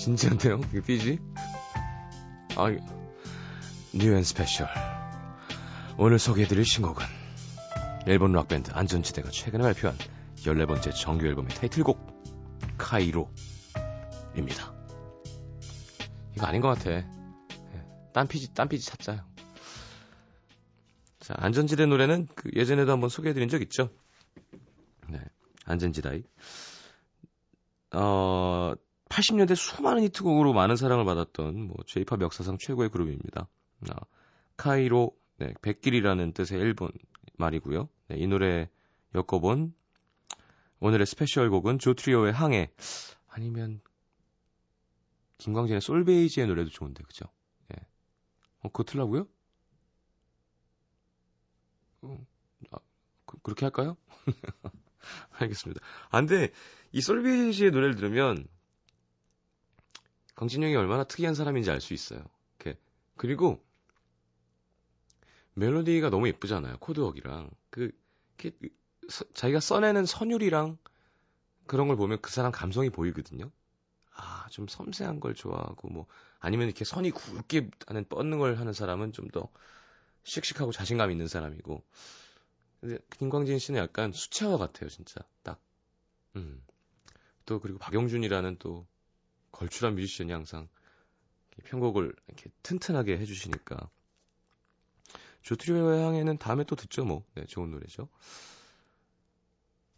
진지한데요? 0.06 0.60
이거 0.72 0.80
BG? 0.86 1.18
아, 2.54 2.66
New & 3.92 4.22
Special. 4.22 4.68
오늘 5.98 6.20
소개해드릴 6.20 6.64
신곡은 6.64 7.04
일본 8.06 8.30
락밴드 8.30 8.70
안전지대가 8.72 9.30
최근에 9.30 9.64
발표한 9.64 9.98
14번째 10.36 10.94
정규 10.94 11.26
앨범의 11.26 11.56
타이틀곡 11.56 11.98
카이로입니다. 12.78 13.32
이거 16.36 16.46
아닌 16.46 16.60
것 16.60 16.68
같아. 16.68 16.90
예, 16.92 17.04
딴 18.12 18.28
BG, 18.28 18.54
딴 18.54 18.68
BG 18.68 18.86
찾자요. 18.86 19.26
자, 21.18 21.34
안전지대 21.36 21.86
노래는 21.86 22.28
그 22.36 22.48
예전에도 22.54 22.92
한번 22.92 23.10
소개해드린 23.10 23.48
적 23.48 23.60
있죠? 23.60 23.90
네, 25.08 25.18
안젠지다이. 25.64 26.22
어, 27.92 28.74
80년대 29.08 29.54
수많은 29.54 30.02
히트곡으로 30.04 30.52
많은 30.52 30.76
사랑을 30.76 31.04
받았던 31.04 31.68
뭐 31.68 31.76
J-팝 31.86 32.20
역사상 32.20 32.58
최고의 32.58 32.90
그룹입니다. 32.90 33.48
아, 33.90 34.00
카이로 34.56 35.16
네, 35.38 35.54
뱃길이라는 35.62 36.32
뜻의 36.32 36.58
일본 36.58 36.90
말이고요. 37.36 37.88
네, 38.08 38.16
이 38.18 38.26
노래 38.26 38.68
엮어본 39.14 39.74
오늘의 40.80 41.06
special 41.06 41.50
곡은 41.50 41.78
조트리오의 41.78 42.32
항해 42.32 42.70
아니면 43.28 43.80
김광진의 45.38 45.80
솔베이지의 45.80 46.46
노래도 46.46 46.70
좋은데 46.70 47.02
그죠? 47.04 47.26
예. 47.72 47.76
어, 48.60 48.68
그거 48.68 48.84
틀라고요? 48.84 49.26
어, 52.02 52.26
아, 52.72 52.78
그, 53.26 53.38
그렇게 53.38 53.66
할까요? 53.66 53.96
알겠습니다. 55.38 55.80
아, 56.10 56.20
근데 56.20 56.50
이 56.92 57.00
솔베이지의 57.00 57.70
노래를 57.70 57.96
들으면 57.96 58.46
강진영이 60.36 60.76
얼마나 60.76 61.04
특이한 61.04 61.34
사람인지 61.34 61.70
알 61.70 61.80
수 61.80 61.94
있어요. 61.94 62.24
이렇게. 62.60 62.78
그리고 63.16 63.62
멜로디가 65.54 66.10
너무 66.10 66.28
예쁘잖아요. 66.28 66.78
코드웍이랑 66.78 67.50
그 67.70 67.90
이렇게 68.38 68.56
서- 69.08 69.24
자기가 69.34 69.60
써내는 69.60 70.06
선율이랑 70.06 70.78
그런 71.66 71.88
걸 71.88 71.96
보면 71.96 72.20
그 72.22 72.30
사람 72.30 72.52
감성이 72.52 72.90
보이거든요. 72.90 73.50
아, 74.16 74.48
좀 74.50 74.68
섬세한 74.68 75.20
걸 75.20 75.34
좋아하고 75.34 75.88
뭐 75.90 76.06
아니면 76.40 76.68
이렇게 76.68 76.84
선이 76.84 77.12
굵게 77.12 77.70
하는 77.86 78.06
뻗는 78.08 78.38
걸 78.38 78.56
하는 78.58 78.72
사람은 78.72 79.12
좀 79.12 79.28
더 79.32 79.48
씩씩하고 80.24 80.72
자신감 80.72 81.10
있는 81.12 81.28
사람이고 81.28 81.84
근데 82.80 82.98
김광진 83.18 83.58
씨는 83.58 83.80
약간 83.80 84.12
수채화 84.12 84.56
같아요, 84.58 84.88
진짜. 84.90 85.20
딱. 85.42 85.60
음. 86.36 86.62
또 87.46 87.60
그리고 87.60 87.78
박영준이라는 87.78 88.56
또 88.58 88.86
걸출한 89.56 89.94
뮤지션이 89.94 90.32
항상 90.32 90.68
이렇게 91.56 91.70
편곡을 91.70 92.14
이렇게 92.28 92.50
튼튼하게 92.62 93.16
해주시니까 93.18 93.88
조트리오의 95.40 96.02
향에는 96.02 96.38
다음에 96.38 96.64
또 96.64 96.76
듣죠, 96.76 97.04
뭐. 97.04 97.24
네, 97.34 97.46
좋은 97.46 97.70
노래죠. 97.70 98.08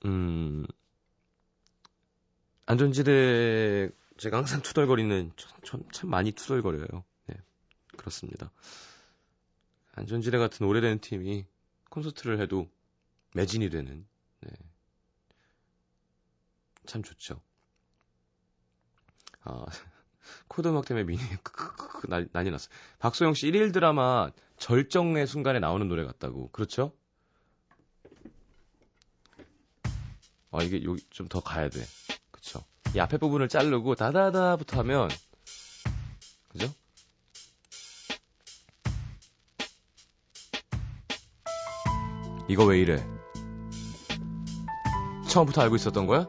음. 0.05 0.64
안전지대 2.66 3.90
제가 4.18 4.37
항상 4.37 4.62
투덜거리는 4.62 5.33
참, 5.37 5.61
참, 5.64 5.83
참 5.90 6.11
많이 6.11 6.33
투덜거려요. 6.33 7.05
네, 7.27 7.37
그렇습니다. 7.97 8.53
안전지대 9.92 10.38
같은 10.38 10.66
오래된 10.66 11.01
팀이 11.01 11.47
콘서트를 11.88 12.40
해도 12.40 12.71
매진이 13.35 13.71
되는 13.71 14.07
네. 14.40 14.51
참 16.87 17.03
좋죠. 17.03 17.40
아, 19.48 19.64
코드 20.48 20.68
음악 20.68 20.84
때문에 20.84 21.04
미니 21.06 21.18
크크크크 21.42 22.06
난- 22.08 22.28
난리 22.32 22.50
났어. 22.50 22.68
박소영 22.98 23.34
씨 23.34 23.50
1일 23.50 23.72
드라마 23.72 24.30
절정의 24.58 25.26
순간에 25.26 25.58
나오는 25.58 25.88
노래 25.88 26.04
같다고. 26.04 26.50
그렇죠? 26.50 26.92
아, 30.50 30.62
이게 30.62 30.82
여기 30.84 31.02
좀 31.11 31.28
더 31.28 31.40
가야 31.40 31.68
돼. 31.68 31.80
그쵸? 32.30 32.61
이 32.94 33.00
앞에 33.00 33.18
부분을 33.18 33.48
자르고 33.48 33.94
다다다부터 33.94 34.78
하면 34.80 35.08
그죠? 36.48 36.72
이거 42.48 42.64
왜 42.64 42.80
이래? 42.80 43.06
처음부터 45.28 45.61
알고 45.62 45.76
있었던 45.76 46.06
거야? 46.06 46.26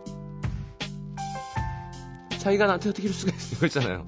자기가 2.39 2.65
나한테 2.67 2.89
어떻게 2.89 3.03
이럴 3.03 3.13
수가 3.13 3.35
있어? 3.35 3.55
이거잖아요. 3.57 4.07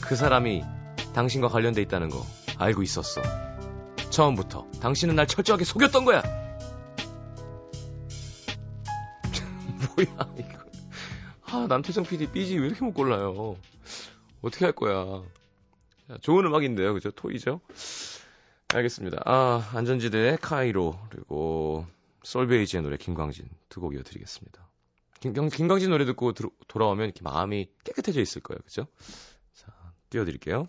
그 0.00 0.16
사람이 0.16 0.64
당신과 1.14 1.48
관련돼 1.48 1.82
있다는 1.82 2.08
거 2.10 2.24
알고 2.58 2.82
있었어. 2.82 3.22
처음부터 4.10 4.66
당신은 4.80 5.14
날 5.16 5.26
철저하게 5.26 5.64
속였던 5.64 6.04
거야. 6.04 6.22
뭐야 9.96 10.28
이거? 10.38 10.58
아 11.46 11.66
남태정 11.68 12.04
PD 12.04 12.30
삐지 12.32 12.58
왜 12.58 12.66
이렇게 12.66 12.84
못 12.84 12.92
골라요? 12.92 13.56
어떻게 14.42 14.64
할 14.64 14.72
거야? 14.72 15.22
자, 16.08 16.18
좋은 16.20 16.44
음악인데요, 16.46 16.94
그죠? 16.94 17.10
토이죠? 17.10 17.60
알겠습니다. 18.74 19.22
아 19.24 19.68
안전지대의 19.74 20.38
카이로 20.38 20.98
그리고 21.10 21.86
솔베이지의 22.24 22.82
노래 22.82 22.96
김광진 22.96 23.48
두 23.68 23.80
곡 23.80 23.94
이어드리겠습니다. 23.94 24.65
김, 25.32 25.48
김광진 25.48 25.90
노래 25.90 26.04
듣고 26.04 26.32
들어- 26.32 26.50
돌아오면 26.68 27.06
이렇게 27.06 27.20
마음이 27.22 27.68
깨끗해져 27.84 28.20
있을 28.20 28.42
거예요, 28.42 28.58
그죠? 28.64 28.86
자 29.52 29.72
띄워드릴게요. 30.10 30.68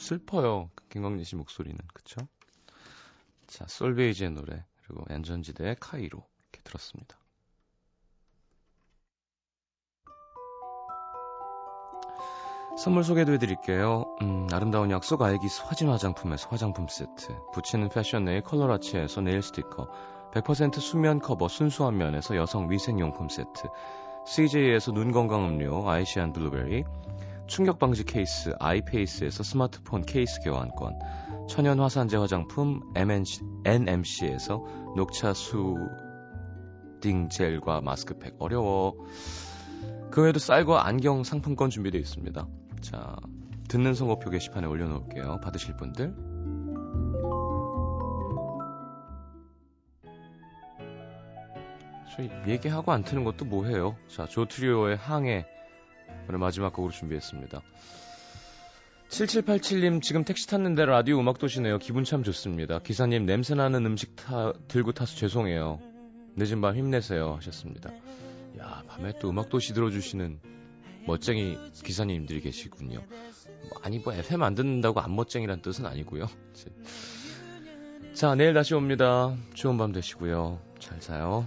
슬퍼요. 0.00 0.70
김광진 0.88 1.24
씨 1.24 1.36
목소리는. 1.36 1.78
그쵸? 1.92 2.20
자, 3.46 3.66
솔베이지의 3.68 4.30
노래, 4.30 4.64
그리고 4.82 5.04
안전지대의 5.10 5.76
카이로 5.78 6.18
이렇게 6.18 6.62
들었습니다. 6.64 7.16
선물 12.78 13.04
소개도 13.04 13.32
해드릴게요. 13.34 14.16
음, 14.22 14.46
아름다운 14.52 14.90
약속 14.90 15.20
알기스 15.20 15.64
화진 15.66 15.90
화장품에서 15.90 16.48
화장품 16.48 16.88
세트, 16.88 17.36
붙이는 17.52 17.90
패션 17.90 18.24
네일 18.24 18.42
컬러라치에서 18.42 19.20
네일 19.20 19.42
스티커, 19.42 19.90
100% 20.32 20.80
수면 20.80 21.18
커버 21.18 21.48
순수한 21.48 21.98
면에서 21.98 22.36
여성 22.36 22.70
위생용품 22.70 23.28
세트, 23.28 23.68
CJ에서 24.24 24.92
눈 24.92 25.12
건강 25.12 25.46
음료 25.46 25.90
아이시안 25.90 26.32
블루베리, 26.32 26.84
충격 27.50 27.80
방지 27.80 28.04
케이스 28.04 28.54
아이페이스에서 28.60 29.42
스마트폰 29.42 30.02
케이스 30.02 30.38
교환권, 30.40 31.00
천연 31.48 31.80
화산재 31.80 32.16
화장품 32.16 32.80
MNC, 32.94 33.40
NMC에서 33.64 34.64
녹차 34.94 35.34
수딩 35.34 35.80
젤과 37.28 37.80
마스크팩 37.80 38.36
어려워. 38.38 38.94
그 40.12 40.22
외에도 40.22 40.38
쌀과 40.38 40.86
안경 40.86 41.24
상품권 41.24 41.70
준비되어 41.70 42.00
있습니다. 42.00 42.46
자, 42.82 43.16
듣는 43.66 43.94
선거표 43.94 44.30
게시판에 44.30 44.68
올려놓을게요. 44.68 45.40
받으실 45.42 45.76
분들. 45.76 46.14
저희 52.14 52.30
얘기하고 52.46 52.92
안 52.92 53.02
트는 53.02 53.24
것도 53.24 53.44
뭐해요. 53.44 53.96
자, 54.06 54.26
조트리오의 54.26 54.96
항해 54.98 55.46
오늘 56.30 56.38
마지막 56.38 56.72
곡으로 56.72 56.92
준비했습니다. 56.92 57.60
7787님 59.08 60.00
지금 60.00 60.22
택시 60.22 60.46
탔는데 60.46 60.84
라디오 60.84 61.18
음악 61.18 61.38
도시네요. 61.38 61.80
기분 61.80 62.04
참 62.04 62.22
좋습니다. 62.22 62.78
기사님 62.78 63.26
냄새 63.26 63.56
나는 63.56 63.84
음식 63.84 64.14
타, 64.14 64.52
들고 64.68 64.92
타서 64.92 65.16
죄송해요. 65.16 65.80
늦은 66.36 66.60
밤 66.60 66.76
힘내세요 66.76 67.34
하셨습니다. 67.34 67.90
야 68.60 68.84
밤에 68.86 69.12
또 69.20 69.30
음악 69.30 69.48
도시 69.48 69.74
들어주시는 69.74 70.38
멋쟁이 71.08 71.58
기사님들이 71.82 72.42
계시군요. 72.42 73.00
뭐, 73.00 73.80
아니 73.82 73.98
뭐 73.98 74.12
FM 74.12 74.44
안 74.44 74.54
듣는다고 74.54 75.00
안 75.00 75.16
멋쟁이란 75.16 75.62
뜻은 75.62 75.84
아니고요. 75.84 76.26
자 78.14 78.36
내일 78.36 78.54
다시 78.54 78.74
옵니다. 78.74 79.34
좋은 79.54 79.76
밤 79.76 79.90
되시고요. 79.90 80.60
잘 80.78 81.00
자요. 81.00 81.44